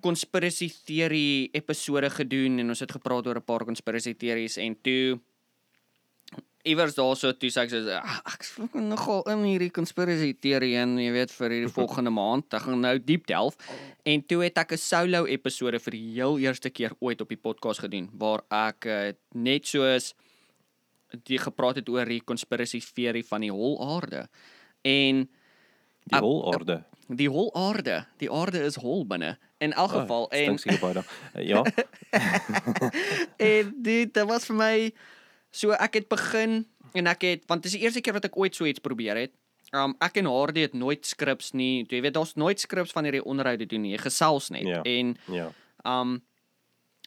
[0.00, 5.18] conspiracy theory episode gedoen en ons het gepraat oor 'n paar conspiracy theories en toe
[6.68, 10.74] iewers daarso toe sê ek so "Ag, ek is fucking nogal in hierdie conspiracy theory
[10.76, 12.52] en jy weet vir hierdie volgende maand.
[12.54, 13.56] Ek gaan nou diep delf.
[14.04, 17.36] En toe het ek 'n solo episode vir die heel eerste keer ooit op die
[17.40, 20.14] podcast gedoen waar ek uh, net soos
[21.24, 24.28] die gepraat het oor die conspiracy theory van die hol aarde.
[24.84, 25.28] En
[26.08, 26.84] Die Ap- holaarde.
[27.08, 28.06] die hol aarde.
[28.18, 31.06] Die aarde is hol binne in elk geval Oh, en stink seker baie daar.
[31.36, 31.62] Uh, Ja.
[33.36, 34.74] en dit dit was vir my
[35.50, 38.54] so ek het begin en ek het want dis die eerste keer wat ek ooit
[38.56, 39.32] so iets probeer het.
[39.76, 41.84] Um ek en Hardy het nooit skrips nie.
[41.88, 43.92] Jy weet daar's nooit skrips van hierdie onderhoude doen nie.
[43.96, 44.64] Jy gesels net.
[44.66, 44.82] Ja.
[44.82, 45.50] En Ja.
[45.84, 46.18] um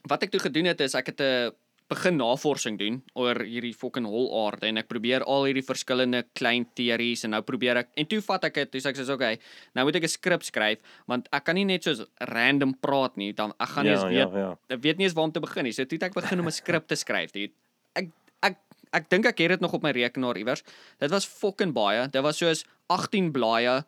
[0.10, 1.52] wat ek toe gedoen het is ek het 'n
[1.92, 6.66] begin navorsing doen oor hierdie fucking hol aarde en ek probeer al hierdie verskillende klein
[6.78, 9.36] teories en nou probeer ek en toe vat ek dit toe sê ek sê okay
[9.76, 13.32] nou moet ek 'n skrip skryf want ek kan nie net soos random praat nie
[13.36, 14.52] dan ek gaan nie eens Ja, weet ja, ja.
[14.76, 15.74] ek weet nie eens waar om te begin nie.
[15.76, 17.32] So toe het ek begin om 'n skrip te skryf.
[17.32, 17.54] Dit
[17.96, 18.10] ek
[18.42, 18.58] ek
[18.94, 20.64] ek dink ek het dit nog op my rekenaar iewers.
[21.00, 22.08] Dit was fucking baie.
[22.08, 23.84] Dit was soos 18 blaaie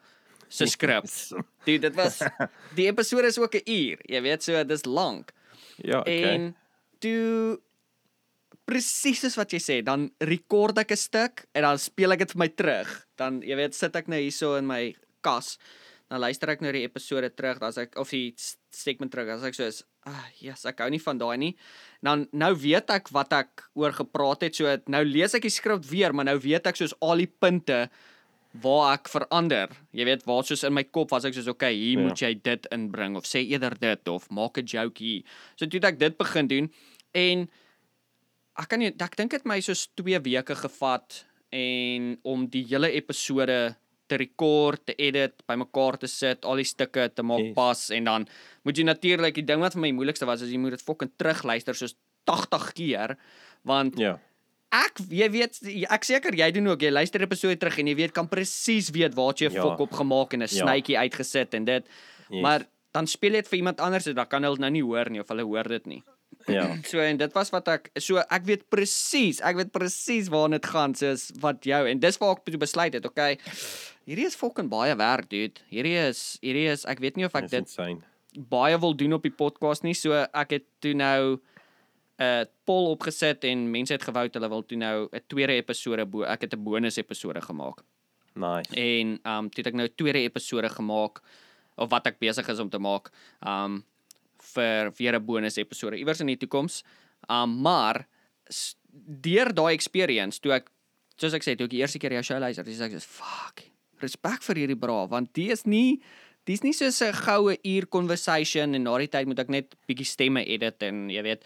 [0.50, 1.06] se skrip.
[1.66, 2.22] Dit dit was
[2.76, 3.98] die episode is ook 'n uur.
[4.06, 5.32] Jy weet so dis lank.
[5.78, 6.24] Ja, okay.
[6.24, 6.56] En
[7.00, 7.60] toe
[8.66, 12.32] presies soos wat jy sê, dan rekord ek 'n stuk en dan speel ek dit
[12.32, 13.08] vir my terug.
[13.18, 15.58] Dan jy weet sit ek nou hierso in my kas.
[16.10, 18.34] Dan luister ek nou die episode terug, dan as ek of die
[18.72, 21.56] segment terug, as ek so is, ah, yes, ek hou nie van daai nie.
[22.04, 24.56] Dan nou weet ek wat ek oor gepraat het.
[24.56, 27.90] So nou lees ek die skrif weer, maar nou weet ek soos al die punte
[28.62, 29.70] waar ek verander.
[29.94, 32.08] Jy weet, waar soos in my kop was ek soos okay, hier Ja.
[32.08, 35.24] moet jy dit inbring of sê eerder dit of maak 'n joke hier.
[35.56, 36.72] So toe het ek dit begin doen
[37.16, 37.50] en
[38.60, 42.64] ek kan nie ek dink dit het my soos 2 weke gevat en om die
[42.70, 43.76] hele episode
[44.08, 47.54] te rekord, te edit, bymekaar te sit, al die stukke te maak Yes.
[47.56, 48.28] pas en dan
[48.66, 51.12] moet jy natuurlik die ding wat vir my moeilikste was is jy moet dit fucking
[51.18, 51.96] terugluister soos
[52.26, 53.18] 80 keer
[53.64, 54.18] want Ja.
[54.72, 58.12] ek jy weet ek seker jy doen ook jy luister episode terug en jy weet
[58.14, 59.62] kan presies weet waar jy 'n Ja.
[59.62, 60.66] fok op gemaak en 'n Ja.
[60.66, 61.86] snytjie uitgesit en dit
[62.30, 62.42] Yes.
[62.42, 65.10] maar dan speel jy dit vir iemand anders en dan kan hulle nou nie hoor
[65.10, 66.04] nie of hulle hoor dit nie.
[66.48, 66.76] Ja.
[66.90, 70.66] So en dit was wat ek so ek weet presies, ek weet presies waarna dit
[70.66, 73.38] gaan soos wat jou en dis waar ek toe besluit het, okay.
[74.06, 75.62] Hierdie is fucking baie werk, dude.
[75.70, 78.02] Hierdie is hierdie is ek weet nie of ek dit insane.
[78.50, 79.94] baie wil doen op die podcast nie.
[79.94, 81.40] So ek het toe nou
[82.20, 86.06] 'n uh, poll opgesit en mense het gewou hulle wil toe nou 'n tweede episode
[86.06, 87.82] bo ek het 'n bonus episode gemaak.
[88.36, 88.70] Nice.
[88.76, 91.22] En um toe het ek nou 'n tweede episode gemaak
[91.78, 93.10] of wat ek besig is om te maak.
[93.46, 93.84] Um
[94.56, 96.84] vir weer 'n bonus episode iewers in die toekoms.
[97.30, 98.06] Um maar
[99.22, 100.70] deur daai experience toe ek
[101.18, 103.64] soos ek sê toe ek die eerste keer jou show luister, dis ek sê fuck.
[104.02, 106.02] Respek vir hierdie bra want die is nie
[106.46, 110.06] dis nie soos 'n goue uur conversation en na die tyd moet ek net bietjie
[110.06, 111.44] stemme edit en jy weet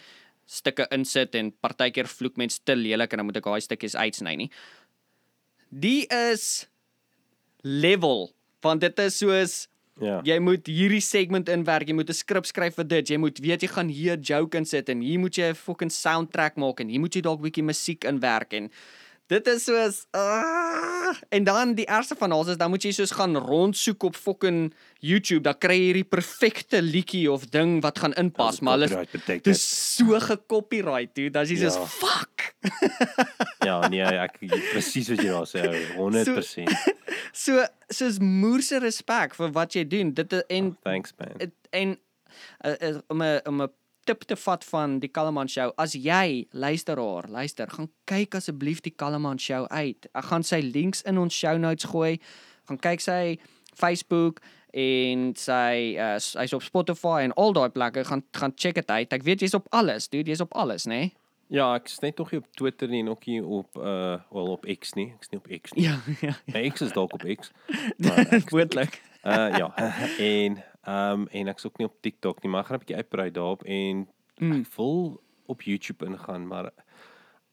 [0.47, 4.35] stukke insit en partykeer vloek mense te lelik en dan moet ek daai stukkies uitsny
[4.35, 4.49] nie.
[5.69, 6.67] Die is
[7.63, 8.31] level
[8.63, 9.67] want dit is soos
[9.99, 10.19] Ja.
[10.23, 13.09] Jy moet hierdie segment inwerk, jy moet 'n skrip skryf vir dit.
[13.09, 15.91] Jy moet weet jy gaan hier 'n joke insit en hier moet jy 'n fucking
[15.91, 18.69] soundtrack maak en hier moet jy dalk bietjie musiek inwerk en
[19.27, 23.11] dit is soos uh, en dan die eerste van alles is dan moet jy soos
[23.11, 28.13] gaan rondsoek op fucking YouTube, dan kry jy hierdie perfekte liedjie of ding wat gaan
[28.17, 29.05] inpas, is maar hulle
[29.43, 29.61] dis
[29.95, 31.39] so gecopyright, dude.
[31.39, 31.85] Is jy soos Ja.
[31.85, 32.55] fuck.
[33.67, 34.37] Ja, nee, ek
[34.71, 35.63] presies wat jy daar sê,
[35.97, 36.71] ou, 100%.
[37.37, 37.61] So
[37.93, 40.13] soos moerse respek vir wat jy doen.
[40.13, 41.35] Dit is- en Thanks man.
[41.37, 41.97] Het- en
[42.65, 43.69] uh, uh, om 'n om 'n
[44.07, 45.69] tip te vat van die Kalleman show.
[45.77, 50.07] As jy luisteraar, luister, gaan kyk asseblief die Kalleman show uit.
[50.15, 52.15] Ek gaan sy links in ons show notes gooi.
[52.69, 53.21] Gaan kyk sy
[53.77, 54.41] Facebook
[54.77, 59.13] en sy uh, hy's op Spotify en al daai plekke gaan gaan check dit uit.
[59.13, 61.07] Ek weet jy's op alles, dude, jy's op alles, né?
[61.07, 61.13] Nee?
[61.49, 64.49] Ja, ek is net nog nie op Twitter nie en ook nie op uh wel
[64.57, 65.13] op X nie.
[65.15, 65.85] Ek's nie op X nie.
[65.87, 66.33] Ja, ja.
[66.51, 67.51] My X is dalk op X.
[68.03, 68.99] Maar ek- Moontlik.
[69.23, 69.69] Uh ja.
[70.19, 72.99] En ehm um, en ek's ook nie op TikTok nie, maar ek gaan 'n bietjie
[73.01, 74.07] uitbrei daarop en
[74.39, 74.51] mm.
[74.61, 76.71] ek wil op YouTube ingaan, maar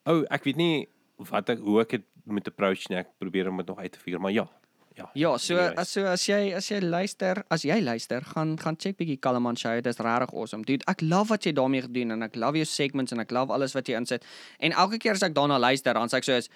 [0.05, 0.89] ou, oh, ek weet nie
[1.30, 2.99] wat ek hoe ek dit moet approach nie.
[2.99, 4.47] Ek probeer om dit nog uit te figure, maar ja.
[4.95, 5.09] Ja.
[5.18, 8.97] Ja, so as so as jy as jy luister, as jy luister, gaan gaan check
[9.01, 9.74] bietjie Kalaman show.
[9.74, 10.62] Dit is regtig awesome.
[10.62, 13.51] Dude, ek love wat jy daarmee gedoen en ek love jou segments en ek love
[13.53, 14.22] alles wat jy insit.
[14.62, 16.51] En elke keer as ek daarna luister, dan sê ek soos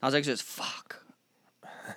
[0.00, 1.03] dan sê ek soos fuck.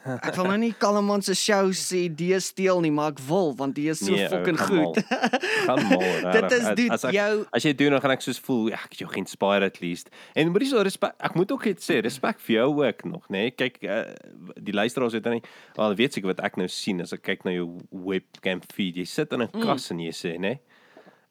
[0.07, 3.75] Ek wil nou nie Kalaman se show sê die steel nie, maar ek wil want
[3.77, 4.99] die is so Nee, fucking goed.
[5.67, 6.05] gaan mal.
[6.35, 8.81] Dit is, dude, as ek, jou- as jy doen dan gaan ek soos voel, ja,
[8.83, 10.11] ek het jou geïnspireer at least.
[10.35, 13.27] En moet jy so respek ek moet ook iets sê, respek vir jou ook nog,
[13.29, 13.47] nê?
[13.47, 13.55] Nee?
[13.57, 14.03] Kyk, uh,
[14.59, 15.45] die luisteraars weet dan nie,
[15.77, 18.99] al weet seker wat ek nou sien as ek kyk na jou webcam feed.
[18.99, 20.57] Jy sit in 'n kas en jy sê, nê?
[20.57, 20.59] Nee?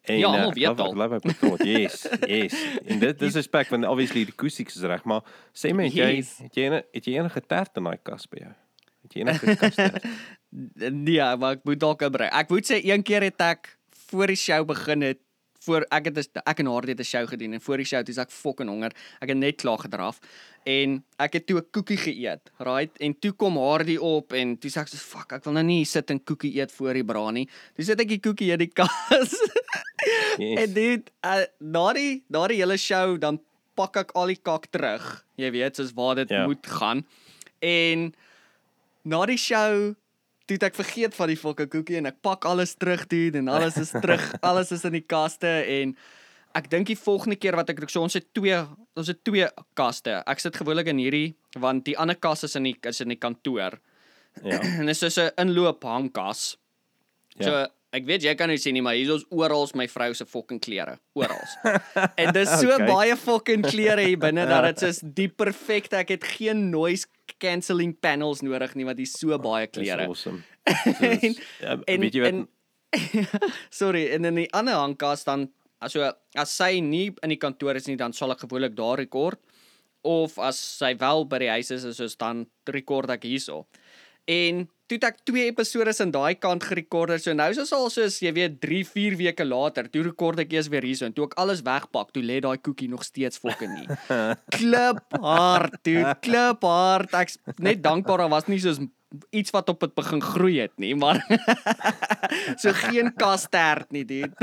[0.06, 0.18] En.
[0.18, 0.94] Ja, almal eh, weet al.
[0.94, 1.64] Love my patrot.
[1.64, 2.54] Yes, yes.
[2.90, 6.10] En dit dis respek want obviously die acoustics is reg, maar sê my het jy
[6.16, 6.36] Yes.
[6.38, 8.52] het jy ene- het jy enige tert in daai kas by jou?
[9.02, 9.76] Het jy enige kas?
[10.50, 12.28] Nee, maar ek moet dalk inbrei.
[12.32, 13.76] Ek moet sê een keer het ek
[14.08, 15.18] voor die show begin het
[15.66, 18.14] voor ek het ek en Hardy het 'n show gedoen en voor die show toe
[18.22, 18.92] ek fucking honger.
[19.20, 20.20] Ek het net klaar gedraf
[20.64, 22.96] en ek het toe 'n koekie geëet, right?
[23.02, 25.84] En toe kom Hardy op en toe sê ek so fuck, ek wil nou nie
[25.84, 27.48] sit en koekie eet voor die bra nie.
[27.74, 29.34] Toe sit ek die koekie in die kas.
[30.38, 30.58] Yes.
[30.60, 33.40] En dit uh, na die na die hele show dan
[33.76, 35.24] pak ek al die kak terug.
[35.36, 36.46] Jy weet, soos waar dit Ja.
[36.46, 37.04] moet gaan.
[37.64, 38.14] En
[39.04, 39.94] na die show
[40.46, 43.76] toe ek vergeet van die fucking koekie en ek pak alles terug doen en alles
[43.76, 45.96] is terug, alles is in die kaste en
[46.54, 48.56] ek dink die volgende keer wat ek so ons het twee
[48.96, 50.22] ons het twee kaste.
[50.26, 53.18] Ek sit gewoonlik in hierdie want die ander kas is in die is in die
[53.20, 53.76] kantoor.
[54.44, 54.60] Ja.
[54.80, 56.56] En dit is so 'n inloop hangkas.
[57.36, 57.44] Ja.
[57.44, 60.26] So ek weet jy kan nie sien nie, maar hier is oral my vrou se
[60.28, 61.40] fucking klere, oral.
[62.20, 62.86] en dis so Okay.
[62.88, 65.96] baie fucking klere hier binne dat dit is die perfekte.
[66.04, 67.06] Ek het geen noise
[67.42, 70.06] cancelling panels nodig nie want dis so baie Dis klere.
[70.06, 70.42] awesome.
[70.66, 72.46] en, Dis, ja, en, weet jy wat en,
[73.70, 75.48] sorry, en in die ander hangkas dan
[75.92, 76.02] so
[76.34, 79.38] as sy nie in die kantoor is nie, dan sal ek gewoonlik daar rekord
[80.06, 83.64] of as sy wel by die huis is, is soos dan rekord ek hierso.
[84.30, 87.16] En toe ek twee episodes aan daai kant gerekord.
[87.22, 90.54] So nou is dit al soos jy weet 3, 4 weke later, toe rekord ek
[90.56, 93.74] eers weer hierso en toe ek alles wegpak, toe lê daai koekie nog steeds fucking
[93.74, 93.88] nie.
[94.58, 97.14] klip hard, dude, klip hard.
[97.18, 98.80] Ek's net dankbaar daar was nie soos
[99.30, 101.20] iets wat op dit begin groei het nie, maar
[102.62, 104.34] so geen kastert nie, dude.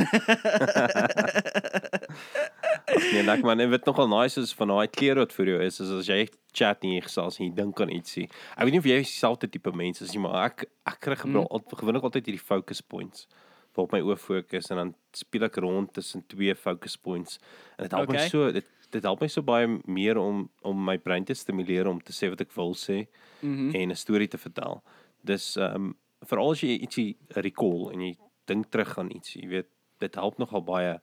[3.12, 5.80] Nee, like man, en wat nogal nice is van daai klere wat vir jou is,
[5.84, 8.28] is as jy chat en jy gesels en jy dink aan ietsie.
[8.56, 11.46] Ek weet nie of jy dieselfde tipe mens is nie, maar ek ek kry Mm.
[11.48, 11.76] mm.
[11.80, 13.28] gewoonlik altyd hierdie focus points
[13.74, 17.40] waarop my oë fokus en dan speel ek rond tussen twee focus points
[17.78, 18.10] en dit help.
[18.10, 18.22] Okay.
[18.22, 21.90] my so dit dit help my so baie meer om om my brein te stimuleer
[21.90, 23.06] om te sê wat ek wil sê
[23.42, 23.76] mm -hmm.
[23.76, 24.84] en 'n storie te vertel.
[25.22, 25.94] Dis ehm um,
[26.26, 28.16] veral as jy ietsie recall en jy
[28.46, 29.68] dink terug aan iets, jy weet,
[30.00, 31.00] dit help nogal baie.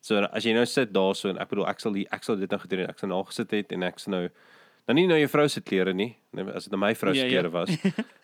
[0.00, 2.50] So as jy nou sit daarso en ek bedoel ek sal die, ek sal dit
[2.50, 2.90] nou gedoen het.
[2.90, 4.24] Ek sal nou gesit het en ek sal nou
[4.88, 7.22] nou nie nou jou vrou se klere nie, nee, as dit nou my vrou se
[7.22, 7.32] Ja, ja.
[7.34, 7.70] klere was.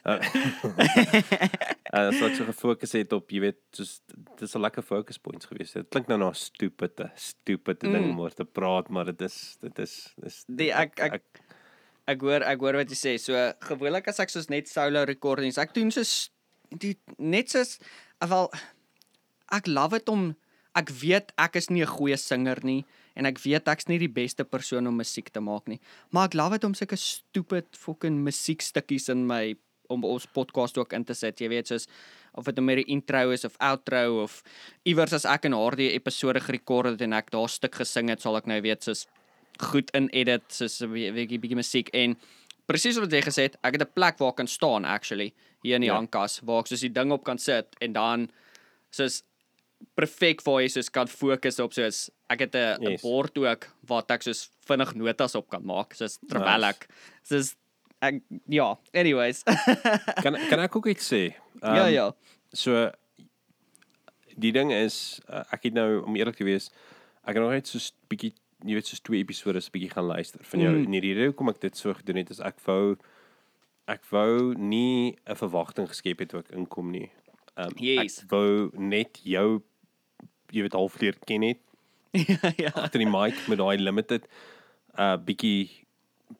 [1.88, 3.98] Uh, uh, so ek so gefokus het op, jy weet, soos
[4.38, 5.72] dis 'n lekker focus points gewees.
[5.72, 7.92] Dit klink nou na 'n stupide, stupide mm.
[7.92, 11.22] ding om oor te praat, maar dit is dit is dis Die ek ek
[12.09, 13.16] ek hoor ek hoor wat jy sê.
[13.20, 13.34] So
[13.68, 16.30] gewoonlik as ek soos net solo recordings, ek doen soos
[16.70, 17.78] die net soos
[18.20, 18.48] wel
[19.52, 20.36] ek love dit om
[20.76, 22.84] ek weet ek is nie 'n goeie singer nie
[23.18, 25.80] en ek weet ek's nie die beste persoon om musiek te maak nie.
[26.14, 29.56] Maar ek love dit om sulke stupid fucking musiekstukkies in my
[29.90, 31.40] om ons podcast ook in te sit.
[31.40, 31.86] Jy weet soos
[32.34, 34.42] of dit nou met die intro is of outro of
[34.86, 38.20] iewers as ek in daardie episode gerekord het en ek daar 'n stuk gesing het,
[38.20, 39.06] sal ek nou weet soos
[39.60, 42.16] goed in edit soos 'n bietjie bietjie musiek en
[42.68, 45.74] presies wat jy gesê het, ek het 'n plek waar ek kan staan actually hier
[45.76, 45.94] in die Ja.
[45.96, 48.28] hangkas waar ek soos die ding op kan sit en dan
[48.92, 49.22] soos
[49.99, 53.03] perfek waar jy soos kan fokus op soos ek het 'n yes.
[53.03, 56.70] Bord ook wat ek soos vinnig notas op kan maak soos terwyl Nice.
[56.70, 56.88] ek
[57.26, 57.55] soos
[58.01, 59.42] ek ja, anyways.
[60.24, 61.34] kan kan ek ook iets sê?
[61.62, 62.07] um, ja ja.
[62.55, 62.90] So
[64.38, 66.70] die ding is uh, ek het nou om eerlik te wees,
[67.26, 68.34] ek het nog net so 'n bietjie
[68.66, 70.72] jy weet soos twee episode 'n bietjie gaan luister van jou.
[70.74, 70.84] Mm.
[70.84, 72.96] En die rede hoekom ek dit so gedoen het is ek wou
[73.88, 77.11] ek wou nie 'n verwagting geskep het toe ek inkom nie.
[77.57, 78.22] Um, Yes.
[78.22, 79.62] Ek wou net jou
[80.51, 81.61] jy weet half leer ken het
[82.28, 82.72] ja ja.
[82.74, 84.26] agter die mic met daai limited
[84.99, 85.86] uh bietjie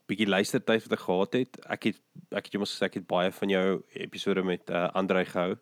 [0.09, 1.59] bietjie luistertyd wat ek gehad het.
[1.73, 1.99] Ek het
[2.37, 5.57] ek het jou mos gesê ek het baie van jou episode met uh Andre gehou.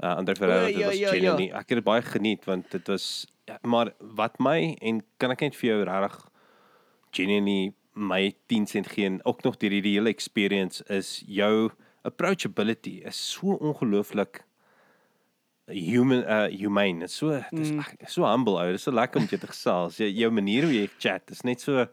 [0.00, 1.14] Uh Andre Ferreira dit ja, was ja, ja.
[1.16, 1.48] genuinely.
[1.52, 3.06] Ek het dit baie geniet want dit was
[3.48, 6.18] ja, maar wat my en kan ek net vir jou regtig
[7.12, 11.70] genuinely my 10 sent gee en ook nog deur hierdie hele experience is jou
[12.08, 14.44] approachability is so ongelooflik
[15.72, 17.00] human uh humane.
[17.00, 17.78] Dit's so dis Mm.
[17.78, 18.08] mm.
[18.08, 18.72] so humble ou.
[18.72, 19.96] Dis so lekker om jou te gesels.
[19.96, 21.86] Jou, jou manier hoe jy chat is net so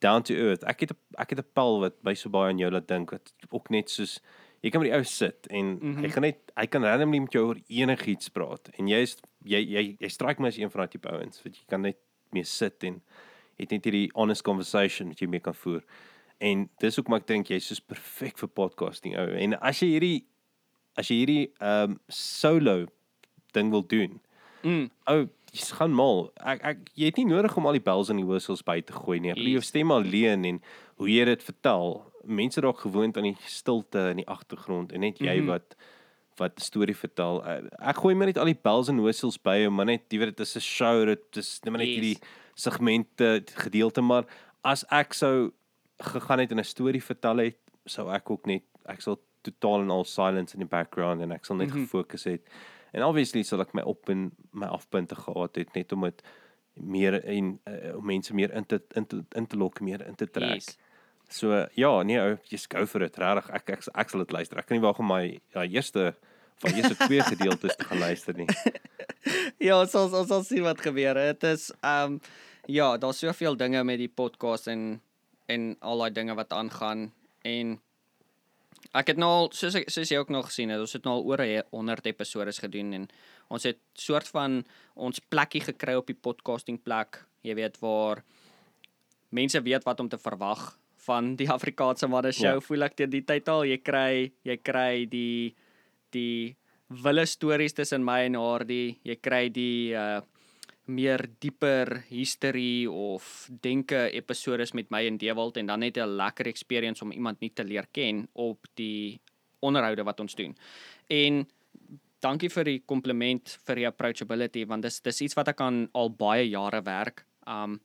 [0.00, 0.64] down to earth.
[0.64, 3.32] Ek het ek het 'n pel wat by so baie aan jou laat dink wat
[3.50, 4.20] ook net soos
[4.62, 6.02] jy kan met die ou sit en mm -hmm.
[6.02, 9.60] hy gaan net hy kan randomly met jou oor enigiets praat en jy is jy
[9.60, 11.96] jy jy strike my as een van daai tipe ouens wat jy kan net
[12.32, 13.02] mee sit en
[13.56, 15.84] het net hierdie honest conversation wat jy mee kan voer.
[16.38, 19.28] En dis hoekom ek dink jy's soos perfek vir podcasting ou.
[19.40, 20.26] En as jy hierdie
[20.96, 22.86] as jy hierdie ehm um, solo
[23.56, 24.20] ding wil doen.
[24.62, 24.86] Mm.
[25.12, 25.18] Ou,
[25.54, 26.26] jy's gaan mal.
[26.44, 28.96] Ek ek jy het nie nodig om al die bells en die whistles by te
[28.96, 29.32] gooi nie.
[29.32, 30.62] Ek bedoel jou stem alleen en
[31.00, 32.00] hoe jy dit vertel.
[32.26, 35.46] Mense raak gewoond aan die stilte in die agtergrond en net jy mm.
[35.46, 35.54] -hmm.
[35.54, 35.76] wat
[36.36, 37.40] wat 'n storie vertel.
[37.40, 40.36] Uh, Ek gooi maar net al die bells and whistles by, maar net jy weet
[40.36, 41.96] dit is 'n show, dit is net maar net Yes.
[41.96, 42.18] hierdie
[42.54, 44.24] segmente gedeelte, maar
[44.62, 45.52] as ek sou
[45.98, 49.90] gegaan het en 'n storie vertel het, sou ek ook net ek sal totaal en
[49.90, 51.72] al silence in die background en ek sal net mm.
[51.72, 51.84] -hmm.
[51.84, 52.42] gefokus het.
[52.96, 56.22] En obviously sal ek my op en my afpunte gehad het net om dit
[56.76, 60.16] meer en uh, om mense meer in te in te, in te lok, meer in
[60.16, 60.60] te trek.
[60.60, 60.76] Yes.
[61.28, 63.18] So ja, nee, ou, just go for it.
[63.18, 64.60] Regtig, ek, ek ek sal dit luister.
[64.60, 65.22] Ek kan nie wag om my
[65.54, 66.14] ja, eerste
[66.62, 68.48] van eerste twee gedeeltes te gaan luister nie.
[69.58, 71.18] Ja, ons sal ons sal sien wat gebeur.
[71.32, 72.20] Dit is ehm um,
[72.70, 75.00] ja, daar's soveel dinge met die podcast en
[75.50, 77.08] en al daai dinge wat aangaan
[77.46, 77.76] en
[78.98, 81.18] ek het nou al soos ek soos jy ook nog gesien het, ons het nou
[81.18, 83.08] al oor 'n 100 episode gedoen en
[83.48, 88.24] ons het soort van ons plekkie gekry op die podcasting plek, jy weet waar
[89.30, 92.58] mense weet wat om te verwag van die Afrikaanse manne show.
[92.58, 92.60] Ja.
[92.60, 95.54] Voel ek teen die tyd al jy kry jy kry die
[96.10, 96.56] die
[96.88, 100.20] wille stories tussen my en haar die jy kry die uh
[100.86, 106.46] meer dieper history of denke episodes met my en Dewald en dan net 'n lekker
[106.46, 109.20] experience om iemand nie te leer ken op die
[109.60, 110.56] onderhoude wat ons doen.
[111.06, 111.46] En
[112.20, 116.10] dankie vir die kompliment vir die approachability want dis dis iets wat ek aan al
[116.10, 117.26] baie jare werk.
[117.46, 117.80] Um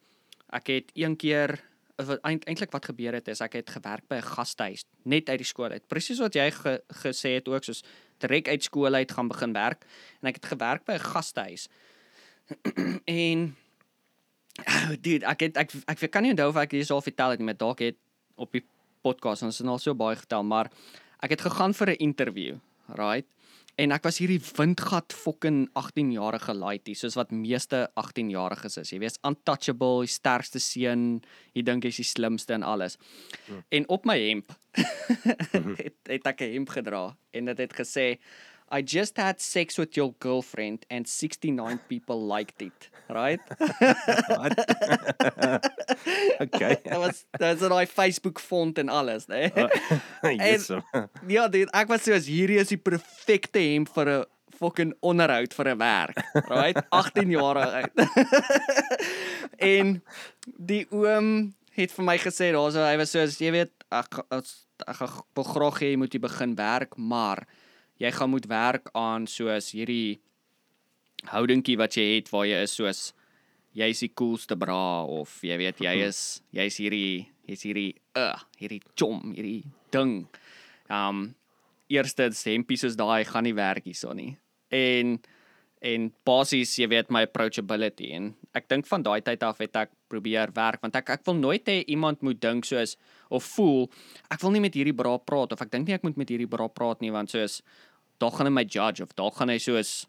[0.52, 1.60] ek het een keer
[2.22, 5.46] eind- eintlik wat gebeur het is ek het gewerk by 'n gastehuis net uit die
[5.46, 5.88] skool uit.
[5.88, 7.84] Presies wat jy ge, gesê het ook soos
[8.20, 9.86] direk uit skool uit gaan begin werk
[10.22, 11.68] en ek het gewerk by 'n gastehuis.
[13.06, 13.56] en
[14.60, 17.40] oh, dude, ek het ek ek kan nie onthou of ek dis al vertel het
[17.40, 17.98] nie, maar dalk het
[18.36, 18.66] op die
[19.02, 20.72] podcast ons het al so baie vertel, maar
[21.22, 22.58] ek het gegaan vir 'n interview,
[22.98, 23.28] right?
[23.80, 28.92] En ek was hierdie windgat fucking 18-jarige laaitie, soos wat meeste 18-jariges is.
[28.92, 31.22] Jy weet, untouchable, die sterkste seun,
[31.56, 32.98] jy dink jy's die slimste en alles.
[33.48, 33.64] Hmm.
[33.72, 34.52] En op my hemp
[35.84, 38.20] het, het ek 'n hemp gedra en dit het gesê
[38.72, 43.40] I just had sex with your girlfriend and 69 people liked it, right?
[46.42, 46.78] Okay.
[46.84, 49.52] Dit was dit was in daai Facebook font en alles, né?
[50.22, 50.36] Nee?
[50.52, 50.70] yes.
[51.28, 54.26] Ja, dit ek was soos hierdie is die perfekte hemp vir 'n
[54.62, 56.18] fucking onderhoud vir 'n werk,
[56.50, 56.78] right?
[56.92, 57.92] 18 jaar oud.
[59.60, 60.02] en
[60.58, 64.96] die oom het vir my gesê daar's hy was soos jy weet ek as- ek
[64.98, 67.46] gaan- wil graag hê jy moet jy begin werk, maar
[68.02, 70.20] jy gaan moet werk aan soos hierdie
[71.30, 73.02] houdingkie wat jy het waar jy is soos
[73.78, 78.82] jy's die coolste bra of jy weet jy is jy's hierdie jy's hierdie uh hierdie
[78.96, 80.26] chom, hierdie ding.
[80.92, 81.32] Um
[81.92, 84.34] eerste hempies soos daai gaan nie werk hierso nie.
[84.72, 85.20] En
[85.82, 89.94] en basies jy weet my approachability en ek dink van daai tyd af het ek
[90.12, 92.94] probeer werk want ek ek wil nooit hê iemand moet dink soos
[93.34, 93.88] of voel
[94.30, 96.50] ek wil nie met hierdie bra praat of ek dink nie ek moet met hierdie
[96.52, 97.64] bra praat nie want soos
[98.22, 100.06] daar gaan hy my judge of daar gaan hy soos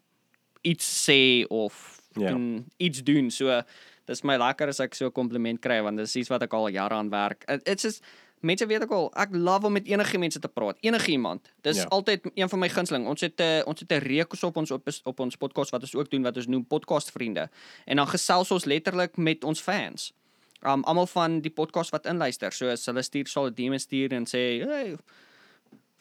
[0.63, 2.29] iets sê of Ja.
[2.29, 2.61] yeah.
[2.77, 3.31] iets doen.
[3.31, 3.61] So
[4.05, 6.67] dis my lekker as ek so 'n kompliment kry want dis iets wat ek al
[6.69, 7.43] jare aan werk.
[7.49, 8.03] It- It's just
[8.41, 10.77] mense weet ek al, ek love om met enige mense te praat.
[10.81, 11.41] Enige iemand.
[11.61, 11.81] Dis Ja.
[11.81, 11.91] yeah.
[11.91, 13.07] altyd een van my gunsteling.
[13.07, 15.95] Ons het 'n ons het 'n reeks op ons op, op ons podcast wat ons
[15.95, 17.49] ook doen wat ons noem podcast vriende.
[17.85, 20.13] En dan gesels ons letterlik met ons fans.
[20.61, 22.51] Um almal van die podcast wat inluister.
[22.51, 24.95] So as hulle stuur sal 'n DM stuur en sê, "Hey,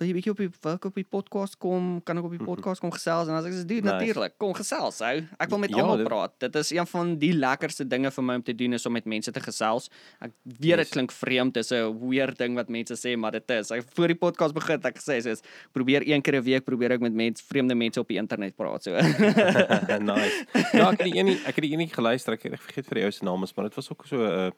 [0.02, 2.00] wil jy bietjie op die wil ek op die podcast kom?
[2.02, 3.94] Kan ek op die podcast kom gesels?" En as ek sê, "Dude, Nice.
[3.94, 5.22] natuurlik, kom gesels, ou.
[5.38, 6.32] Ek wil met Ja, almal dit- praat.
[6.38, 9.04] Dit is een van die lekkerste dinge vir my om te doen is om met
[9.06, 9.88] mense te gesels.
[10.20, 10.90] Ek weet dit Yes.
[10.90, 13.70] klink vreemd, dis 'n weird ding wat mense sê, maar dit is.
[13.70, 15.40] Ek voor die podcast begin ek gesê soos
[15.72, 18.82] probeer een keer 'n week probeer ek met mense, vreemde mense op die internet praat
[18.82, 18.90] so.
[20.02, 20.44] nice.
[20.72, 22.32] Ja, ek het die een ek het die een geluister.
[22.32, 24.28] Ek, ek vergeet vir die ou se naam, is, maar dit was ook so 'n
[24.30, 24.50] uh,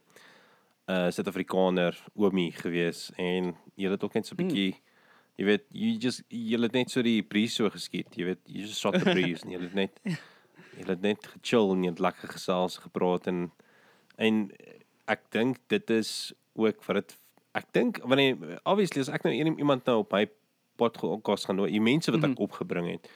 [0.89, 4.75] uh, Suid-Afrikaner oomie gewees en jy het ook net so 'n bietjie
[5.39, 8.15] jy weet jy just jy het net so die breeze so geskiet.
[8.17, 11.73] Jy weet jy just shot the breeze en jy het net jy het net gechill
[11.75, 13.51] en jy het lekker gesels gepraat en
[14.19, 14.51] en
[15.11, 17.17] ek dink dit is ook vir dit
[17.55, 20.27] ek dink wanneer obviously as ek nou een- iemand nou op my
[20.77, 22.43] podcast gaan nooi, die mense wat ek Mhm.
[22.43, 23.09] opgebring het.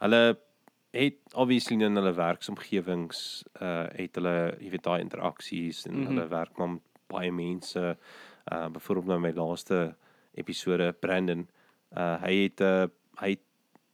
[0.00, 0.38] Hulle
[0.92, 5.98] het obviously in hulle werksomgewings uh het hulle jy weet daai interaksies en mm.
[6.06, 6.06] -hmm.
[6.16, 7.96] hulle werk maar met baie mense.
[8.52, 9.94] Uh byvoorbeeld nou my laaste
[10.38, 11.46] episode Brandon,
[11.96, 12.86] uh hy het uh
[13.20, 13.36] hy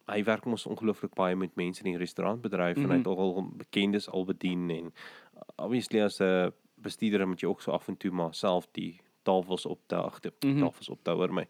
[0.06, 2.90] hy werk mos ongelooflik baie met mense in die restaurantbedryf mm -hmm.
[2.90, 7.48] en hy het al bekendes al bedien en uh, obviously as 'n bestuurder moet jy
[7.48, 10.60] ook so af en toe maar self die tafels optel, ag, die Mhm.
[10.60, 11.46] tafels optel oor my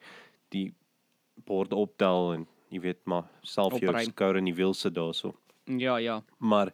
[0.51, 0.73] die
[1.45, 4.05] borde optel en jy weet maar self jou Opruim.
[4.11, 5.35] skouer in die wiel sit daarso.
[5.67, 6.23] ja, ja.
[6.39, 6.73] Maar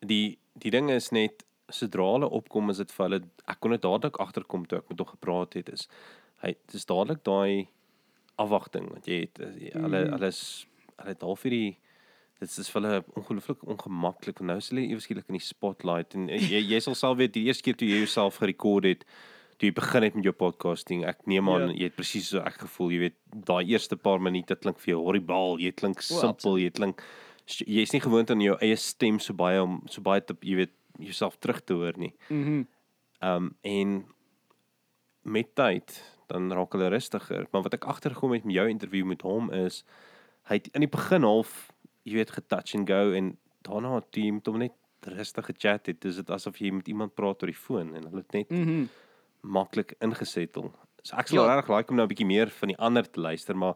[0.00, 3.82] die die ding is net sodra hulle opkom is dit vir hulle ek kon dit
[3.82, 5.88] dadelik agterkom toe ek met hom gepraat het is
[6.42, 7.68] hy dis dadelik daai
[8.38, 10.12] afwagting wat jy het jy- hulle Mhm.
[10.16, 10.66] hulle is
[10.98, 11.76] hulle het half hierdie
[12.40, 16.14] dit is vir hulle ongelooflik ongemaklik want nou is hulle ewe skielik in die spotlight
[16.14, 19.04] en eh, jy jy sal self weet die eerste keer toe jy jouself gerekord het
[19.58, 21.74] toe jy begin het met jou podcasting ek neem aan Ja.
[21.74, 23.16] jy het presies so ek gevoel jy weet
[23.46, 27.00] daai eerste paar minute klink vir jou horribaal jy klink simpel jy klink
[27.46, 30.72] jy's nie gewoond aan jou eie stem so baie om so baie te jy weet
[30.98, 32.12] jouself terug te hoor nie.
[32.28, 32.66] Mhm.
[33.22, 34.04] Um en
[35.24, 37.46] met tyd dan raak hulle rustiger.
[37.52, 39.84] Maar wat ek agtergekom het met jou onderhoud met hom is
[40.48, 41.72] hy het in die begin half
[42.04, 44.72] jy weet getouch and go en daarna toe jy met hom net
[45.06, 48.22] rustig gechat het, dis dit asof jy met iemand praat oor die foon en hulle
[48.22, 48.86] het net Mhm.
[49.42, 50.72] maklik ingesettel.
[51.02, 51.54] So ek sal Ja.
[51.56, 53.74] regtig like om nou 'n bietjie meer van die ander te luister, maar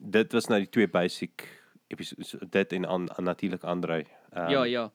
[0.00, 1.48] dit was nou die twee basic
[1.88, 4.04] episodes dit en aan, aan natuurlik Andre.
[4.36, 4.90] Um, Ja, ja.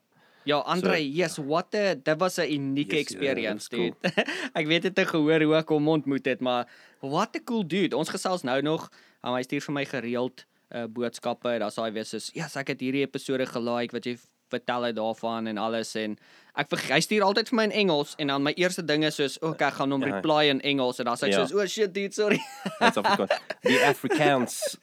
[0.46, 3.92] Ja, Andre, so- yes, what a dit was 'n unieke Yes, ja, experience, dit is
[4.00, 4.26] dude.
[4.60, 6.68] ek weet dit het gehoor hoe ek hom ontmoet het, maar
[7.02, 7.96] what a cool dude.
[7.96, 8.88] Ons gesels nou nog.
[9.24, 10.44] Um, hy stuur vir my gereeld
[10.74, 11.58] uh boodskappe.
[11.58, 14.16] Daar's daai weer soos, "Ja, yes, ek het hierdie episode gelike wat jy
[14.48, 16.16] vertel het daarvan en alles en
[16.56, 19.36] ek hy stuur altyd vir my in Engels en dan my eerste ding is soos,
[19.42, 20.14] "O, okay, ek gaan hom Ja.
[20.14, 21.44] reply in Engels." En dan sê ek Ja.
[21.46, 22.38] soos, "O shit, dude, sorry."
[22.80, 23.40] Dit's Afrikaans.
[23.62, 24.78] Die Afrikaans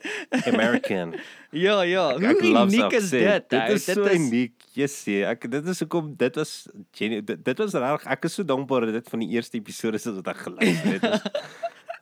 [0.45, 1.15] American.
[1.51, 2.09] ja, ja.
[2.11, 3.49] Ek- Hoe ek uniek is dit?
[3.49, 3.73] Dit ou?
[3.73, 4.53] is so uniek.
[4.73, 5.29] Yes, yeah.
[5.31, 8.85] ek dit is hoekom dit was genu- dit, dit was regtig ek is so dankbaar
[8.85, 11.01] dat dit van die eerste episode is wat ek geluister het.
[11.01, 11.31] Dit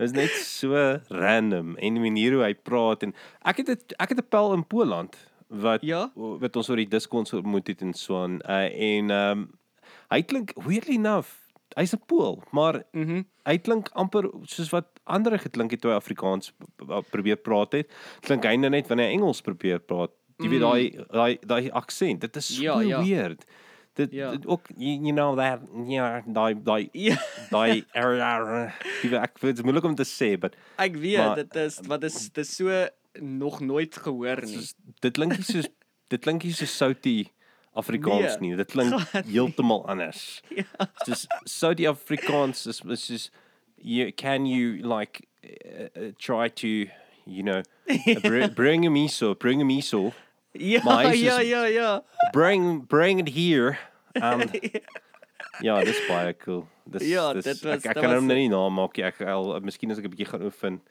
[0.02, 0.74] Dit is net so
[1.14, 3.14] random en die manier hoe hy praat en
[3.46, 5.16] ek het het, ek het 'n pel in Poland
[5.52, 6.10] wat Ja?
[6.16, 9.48] wat ons oor die Discord ontmoet het en so aan uh, en ehm um,
[10.12, 11.28] hy klink weirdly enough
[11.76, 12.84] hy's 'n Pool, maar.
[12.94, 16.52] Mm hy klink amper soos wat ander geklink het toe hy Afrikaans
[17.10, 17.88] probeer praat het.
[18.22, 20.12] Klink hy nou net wanneer hy Engels probeer praat.
[20.38, 22.62] Jy weet daai daai daai aksent, dit is so Mm.
[22.62, 23.02] Ja, ja.
[23.04, 23.46] weird.
[23.96, 24.32] Dit, Ja.
[24.32, 27.18] dit ook you, you know that ja daai daai Ja.
[27.50, 28.72] daai area
[29.24, 32.04] ek weet dit is moeilik om te sê, but Ek weet Maar- dit is wat
[32.04, 32.88] is dit so
[33.20, 34.54] nog nooit gehoor nie.
[34.56, 35.68] soos, dit klink nie soos
[36.12, 37.28] dit klink nie so souty
[37.74, 38.50] Afrikaans Nee.
[38.50, 38.56] nie.
[38.56, 38.94] Dit klink
[39.34, 40.42] heeltemal anders.
[40.56, 40.64] Ja.
[41.06, 43.30] Soos souty Afrikaans is is soos
[43.78, 46.68] you can you like uh, uh, try to
[47.26, 47.62] you know
[48.22, 50.12] br bring a miso, bring a miso,
[50.54, 52.04] Ja, Maar ja, ja, ja.
[52.34, 53.78] bring bring it here.
[54.22, 54.42] Um
[55.62, 56.66] Ja, dis baie cool.
[56.90, 59.06] Dis Ja, dis, dit was- ek, ek kan was- hom nou nie namaak nie.
[59.06, 60.82] Ek al miskien as ek 'n bietjie gaan oefen.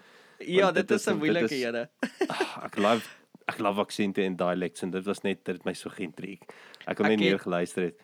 [0.46, 1.88] Ja, dit dit is 'n moeilike ene.
[2.28, 3.08] Ah, Ek love
[3.46, 6.38] ek love aksente en dialects en dit was net dit het my so geïntrigue.
[6.86, 8.00] Ek kon net meer het- geluister het.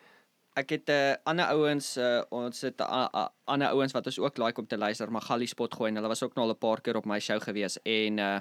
[0.55, 4.05] Ek het 'n uh, ander ouens uh, ons het 'n uh, uh, ander ouens wat
[4.05, 6.53] ons ook like om te luister, Magali Spot gooi en hulle was ook nou al
[6.53, 8.39] 'n paar keer op my show gewees en uh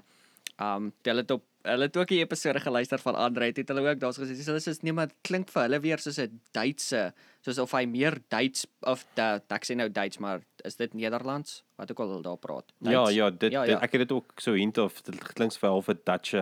[0.61, 4.01] um hulle het op hulle het ook die episode geluister van Andre het hulle ook
[4.01, 7.13] daar's gesê dis hulle sê nee maar dit klink vir hulle weer soos 'n Duitse
[7.45, 11.63] soos of hy meer Duits of da, ek sê nou Duits maar is dit Nederlands
[11.77, 13.15] wat ook al hulle daar praat Ja, Duits?
[13.15, 13.81] ja, dit, ja, dit ja.
[13.81, 16.33] ek het dit ook so hint of dit klink vir half 'n Dutch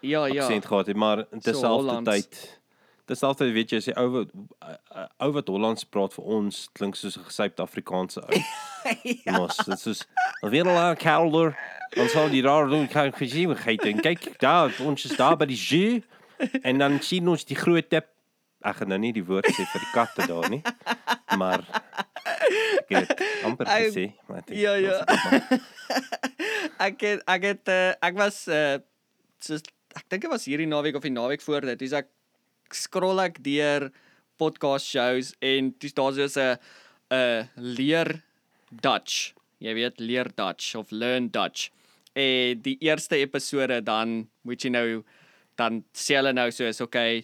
[0.00, 0.42] ja, ja.
[0.42, 2.10] aksent gehad het, maar terselfde Hollands.
[2.10, 2.60] tyd
[3.04, 4.28] Terselfde weet jy as jy ou wat
[5.18, 8.38] ou wat Hollands praat vir ons klink soos 'n gesypte Afrikaanse ou.
[9.26, 9.38] ja.
[9.38, 10.06] Mos, dit is
[10.40, 11.56] weer al kelder.
[12.00, 15.46] Ons sal die daar doen kan gesien het en kyk daar ons is daar by
[15.50, 16.00] die zoo
[16.62, 18.08] en dan sien ons die groot tip.
[18.62, 20.62] Ek gaan nou nie die woord sê vir die katte daar nie.
[21.36, 24.98] Maar ek het dit amper gesê, maar dink ja, ja.
[25.04, 25.60] dit
[26.86, 28.78] ek het ek het uh, ek was uh
[29.42, 29.64] soos
[29.98, 31.80] ek dink dit was hierdie naweek of die naweek voor dit.
[31.82, 32.08] Dis ek
[32.72, 33.90] scroll ek deur
[34.40, 36.56] podcast shows en dis daar soos 'n
[37.12, 38.22] 'n leer
[38.70, 39.34] Dutch.
[39.60, 41.70] Jy weet leer Dutch of learn Dutch.
[42.14, 45.02] En die eerste episode dan moet jy nou
[45.56, 47.22] dan sê hulle nou soos okay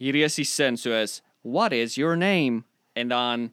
[0.00, 2.62] hierdie is die sin soos what is your name
[2.96, 3.50] en dan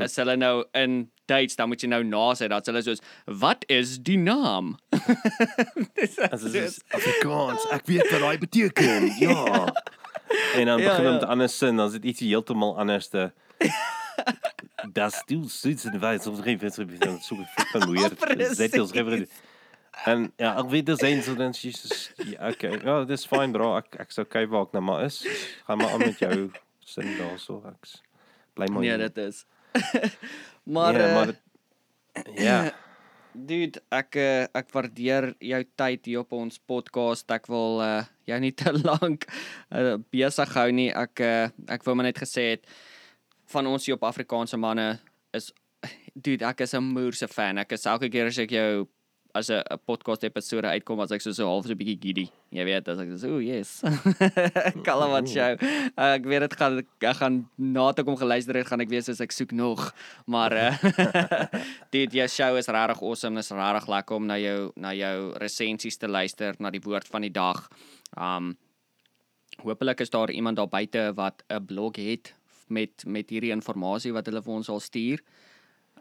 [0.00, 3.64] as hulle nou in Duits dan moet jy nou na sê dat hulle soos wat
[3.72, 4.76] is die naam
[5.96, 9.08] Dis As dit is Afrikaans, ek weet wat daai beteken.
[9.24, 9.72] Ja.
[10.58, 11.10] En dan Ja, begin ja.
[11.10, 12.76] hom te ander sin, dan is dit iets heeltemal
[14.92, 18.18] Das du sitzt in weiß auf Rief so flippen weird.
[18.18, 18.56] Precies.
[18.56, 19.26] Zet ons gewer.
[20.04, 22.12] En ja, ek weet dit zijn so dan Jesus.
[22.16, 22.80] Ja, okay.
[22.84, 23.76] Ja, dis fyn bro.
[23.76, 25.22] Ek ek sou waar ek nou maar is.
[25.66, 26.50] Gaan maar aan met jou
[26.84, 27.62] sin daarso.
[27.66, 28.04] Ek
[28.56, 28.82] bly maar.
[28.82, 29.44] nee dit is
[30.62, 31.42] maar ja, uh, maar dit-
[32.40, 32.58] ja.
[33.32, 38.38] dude ek uh, ek waardeer jou tyd hier op ons podcast ek wil uh, jou
[38.40, 39.28] nie te lank
[39.70, 42.64] uh, besig hou nie ek uh, ek wou maar net gesê het
[43.52, 44.98] van ons hier op Afrikaanse manne
[45.36, 45.52] is
[46.14, 47.58] dude ek is 'n moerse fan.
[47.58, 48.88] Ek is elke keer as ek jou
[49.36, 52.26] as 'n podcast episode uitkom as ek so so half so 'n bietjie giddy.
[52.50, 53.82] Jy weet as ek so ooh yes.
[54.88, 58.80] Kalamat show uh, ek weet dit gaan ek gaan na toe kom geluister het gaan
[58.80, 59.92] ek weet soos ek soek nog.
[60.26, 60.72] Maar uh,
[61.90, 63.36] dit jou show is regtig awesome.
[63.36, 67.22] Dis regtig lekker om na jou na jou resensies te luister na die woord van
[67.22, 67.68] die dag.
[68.16, 68.56] Um
[69.56, 72.34] Hoopelik is daar iemand daar buite wat 'n blog het
[72.68, 75.20] met met hierdie inligting wat hulle vir ons sal stuur.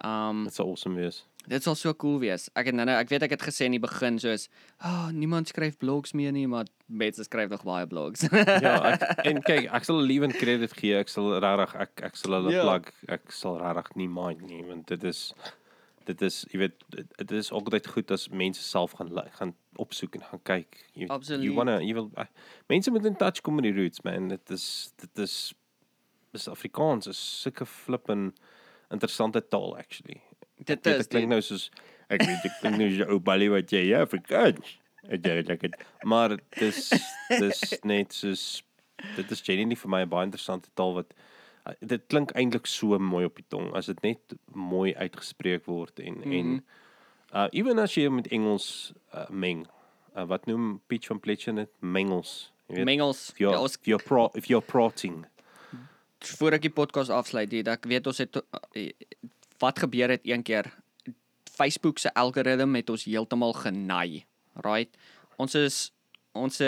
[0.04, 1.24] Um Dit sou awesome wees.
[1.48, 2.50] dit sal so cool wees.
[2.58, 4.50] Ek het nou nou ek weet ek het gesê in die begin soos,
[4.80, 8.26] "Ag, oh, niemand skryf blogs meer nie, maar mense skryf nog baie blogs."
[8.66, 10.98] Ja, ek, en kyk, ek sal liewe credit gee.
[10.98, 12.62] Ek sal regtig ek ek sal hulle Ja.
[12.64, 12.92] plug.
[13.08, 15.34] Ek sal regtig nie mind nie want dit is
[16.06, 19.10] dit is jy weet dit, is ook altyd goed as mense self gaan
[19.40, 20.76] gaan opsoek en gaan kyk.
[20.94, 21.44] You, Absoluut.
[21.44, 22.26] You wanna you will uh,
[22.70, 24.28] mense moet in touch kom met die roots man.
[24.28, 25.54] Dit is dit is
[26.36, 28.30] dis Afrikaans is sulke flippin
[28.94, 30.22] interessante taal actually.
[30.58, 31.70] dit Dit is klink dit, nou soos
[32.08, 34.78] ek weet dit klink nou so ou balie wat jy ja Afrikaans.
[35.06, 36.90] Ek dink ek het maar dis
[37.42, 38.46] dis net soos
[39.16, 41.14] dit is genuinely vir my 'n baie interessante taal wat
[41.68, 46.00] uh, dit klink eintlik so mooi op die tong as dit net mooi uitgespreek word
[46.00, 46.40] en mm -hmm.
[46.40, 46.66] en
[47.36, 49.66] uh ewen as jy met Engels uh, meng.
[50.16, 52.54] Uh, wat noem Peach van Pletcher dit mengels.
[52.68, 53.30] Jy weet Mengels.
[53.30, 55.26] if you're, Ja, ons if you're pro if you're proting.
[56.40, 58.88] Voor ek die podcast afsluit, dit ek weet ons het uh,
[59.64, 60.72] wat gebeur het een keer
[61.56, 64.26] Facebook se algoritme het ons heeltemal genaai.
[64.64, 64.92] Right?
[65.40, 65.78] Ons is
[66.36, 66.60] ons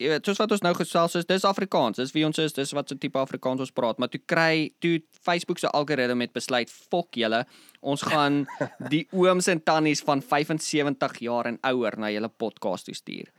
[0.00, 1.96] jy weet soos wat ons nou gesels is, dis Afrikaans.
[2.00, 4.98] Dis wie ons is, dis wat so tipe Afrikaans ons praat, maar toe kry toe
[5.24, 7.44] Facebook se algoritme het besluit, "Fok julle,
[7.80, 8.44] ons gaan
[8.92, 13.32] die ooms en tannies van 75 jaar en ouer na julle podcast toe stuur."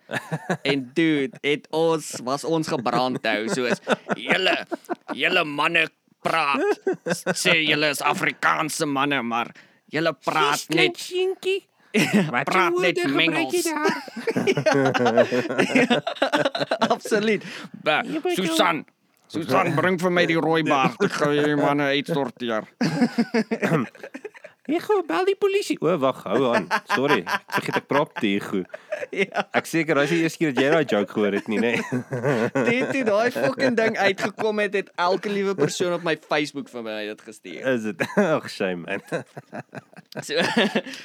[0.64, 3.82] En dude, het ons was ons gebrand hou soos
[4.16, 4.58] julle
[5.14, 5.88] julle manne
[6.22, 6.82] praat.
[7.38, 9.54] Sê julle is Afrikaanse manne, maar
[9.94, 11.68] julle praat net skinkie.
[12.50, 13.66] praat net mengels.
[16.94, 17.44] Absoluut.
[17.84, 18.04] Ba,
[18.36, 18.86] Susan.
[19.28, 20.96] Susan, bring vir my die rooi baard.
[21.04, 22.64] Ek gaan hierdie manne uitsorteer.
[24.68, 25.78] Ek gou bel die polisie.
[25.80, 26.66] O, wag, hou aan.
[26.92, 27.22] Sorry.
[27.24, 28.64] Ek vergeet ek praat te ego.
[29.16, 29.46] Ja.
[29.56, 31.72] Ek seker dis die eerste keer dat jy daai joke gehoor het nie, nê?
[31.78, 32.50] Nee.
[32.68, 36.84] Dit toe daai fucking ding uitgekom het, het elke liewe persoon op my Facebook vir
[36.84, 37.62] my dit gestuur.
[37.74, 38.04] Is dit?
[38.36, 39.06] Ag, shame man.
[40.26, 40.34] So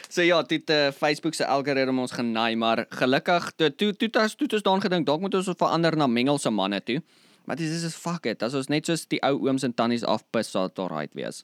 [0.08, 4.34] so ja, dit uh, Facebook se algoritme ons genaai, maar gelukkig toe toe toe tas
[4.38, 7.02] toe ons daan gedink, dalk moet ons verander na mengelse manne toe.
[7.44, 8.42] Maar dis is fuck it.
[8.42, 11.42] As ons net soos die ou ooms en tannies afpis sal dit alright wees.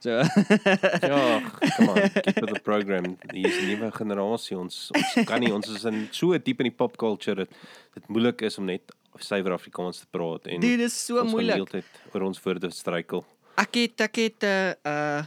[0.00, 1.40] So Ja,
[1.76, 3.16] come on, keep with the program.
[3.32, 4.58] Hier is 'n nuwe generasie.
[4.58, 7.48] Ons ons kan nie ons is in so diep in die pop culture dat
[7.94, 8.82] dit moeilik is om net
[9.18, 11.54] suiwer Afrikaans te praat en dit is so ons moeilik.
[11.54, 13.24] heeltyd oor ons woorde struikel.
[13.56, 15.22] Ek het ek het 'n uh,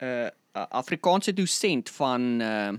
[0.00, 2.72] 'n uh, uh, Afrikaanse dosent van uh,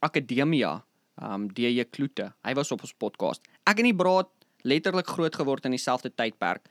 [0.00, 0.84] Akademia,
[1.22, 2.32] um DJ Kloete.
[2.46, 3.42] Hy was op ons podcast.
[3.66, 4.28] Ek en die braad
[4.62, 6.66] letterlik groot geword in dieselfde tydperk.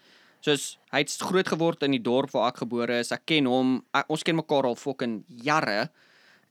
[0.48, 3.12] Soos hy het groot geword in die dorp waar ek gebore is.
[3.12, 3.82] Ek ken hom.
[3.92, 5.90] Ek, ons ken mekaar al fucking jare.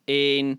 [0.05, 0.59] En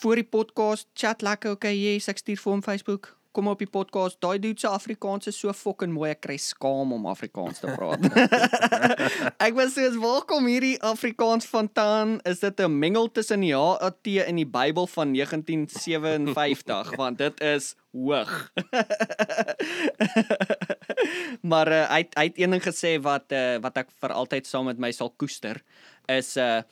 [0.00, 3.12] voor die podcast chat lekker, okay, yes, ek stuur vir hom Facebook.
[3.34, 4.16] Kom op die podcast.
[4.22, 6.12] Daai dude se Afrikaans is so fucking mooi.
[6.14, 8.06] Ek kry skaam om Afrikaans te praat.
[9.46, 12.20] ek was soos, "Waar kom hierdie Afrikaans vandaan?
[12.22, 16.94] Is dit 'n mengel tussen die HAT en die Bybel van 1957?
[16.96, 18.52] Want dit is hoog."
[21.54, 24.50] maar uh, hy het- hy het een ding gesê wat uh, wat ek vir altyd
[24.50, 25.62] saam met my sal koester
[26.18, 26.62] is uh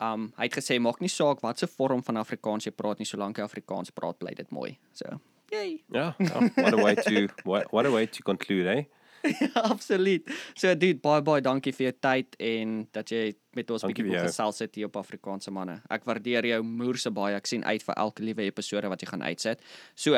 [0.00, 3.08] um hy het gesê maak nie saak wat se vorm van Afrikaans jy praat nie
[3.08, 4.70] solank jy Afrikaans praat bly dit mooi.
[4.96, 5.18] So,
[5.52, 5.74] yay.
[5.92, 8.84] Ja, ja, what a way to what, what a way to conclude, eh?
[9.74, 10.24] Absoluut.
[10.56, 14.16] So dude, baie baie dankie vir jou tyd en dat jy met ons bietjie wil
[14.24, 15.76] gesels het hier op Afrikaanse manne.
[15.92, 17.36] Ek waardeer jou moerse baie.
[17.36, 19.60] Ek sien uit vir elke liewe episode wat jy gaan uitsit.
[19.94, 20.16] So,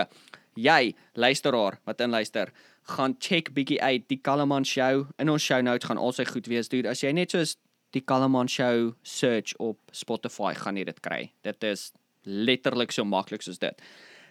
[0.55, 5.07] jy luisteraar wat inluister, gaan check bietjie uit die Kalaman show.
[5.19, 6.89] In ons show notes gaan al sy goed wees, dude.
[6.89, 7.57] As jy net soos
[7.93, 11.23] die Kalaman show search op Spotify gaan jy dit kry.
[11.47, 11.93] Dit is
[12.25, 13.87] letterlik so maklik soos dit.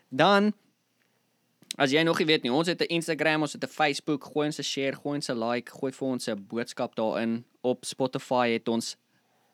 [0.10, 0.54] Dan
[1.80, 4.48] As jy nog nie weet nie, ons het 'n Instagram, ons het 'n Facebook, gooi
[4.48, 7.46] ons 'n share, gooi ons 'n like, gooi vir ons 'n boodskap daarin.
[7.62, 8.98] Op Spotify het ons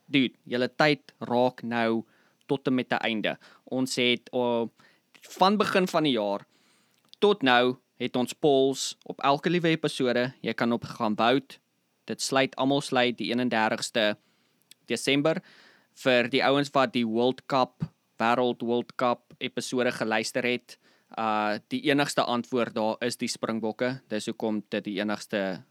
[0.08, 2.06] dude, julle tyd raak nou
[2.48, 3.38] tot en met 'n einde.
[3.66, 4.66] Ons het uh,
[5.22, 6.46] van begin van die jaar
[7.20, 10.30] tot nou het ons polls op elke liewe episode.
[10.46, 11.58] Jy kan op gaan vote.
[12.08, 14.16] Dit sluit almal sluit die 31ste
[14.88, 15.42] Desember
[16.04, 17.84] vir die ouens wat die World Cup
[18.18, 20.78] Wêreld World Cup episode geluister het.
[21.18, 24.02] Uh die enigste antwoord daar is die Springbokke.
[24.10, 25.64] Dis hoekom dit die enigste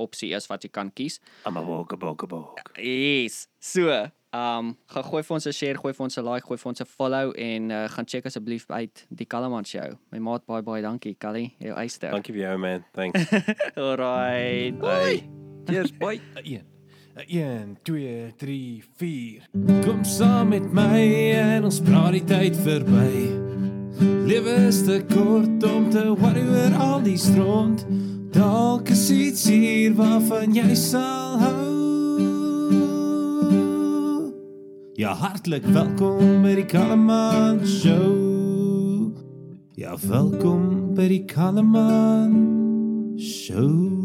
[0.00, 1.20] opsie is wat jy kan kies.
[1.46, 2.72] I'm a walk a walk a walk.
[2.78, 3.46] Yes.
[3.60, 6.68] So, um, gaan gooi vir ons 'n share, gooi vir ons 'n like, gooi vir
[6.70, 9.98] ons 'n follow en uh, gaan check asseblief uit die Kalaman show.
[10.10, 11.54] My maat baie baie dankie, Callie.
[11.58, 12.10] Jou eyster.
[12.10, 12.84] Dankie vir jou man.
[12.92, 13.30] Thanks.
[13.76, 14.78] Alright.
[14.78, 15.22] Bye.
[15.66, 16.20] Cheers, bye.
[16.42, 16.62] 1
[17.28, 19.48] 1 2 3 4
[19.84, 21.00] Kom saam met my
[21.34, 23.50] en ons praat die tyd verby.
[24.30, 27.84] Lewe is te kort om te worry oor al die stront.
[28.32, 31.79] Dalk is iets hier waarvan jy sal hou.
[35.00, 39.08] Ja, hartlik welkom by die Kalaman show.
[39.72, 42.36] Ja, welkom by die Kalaman
[43.16, 43.99] show.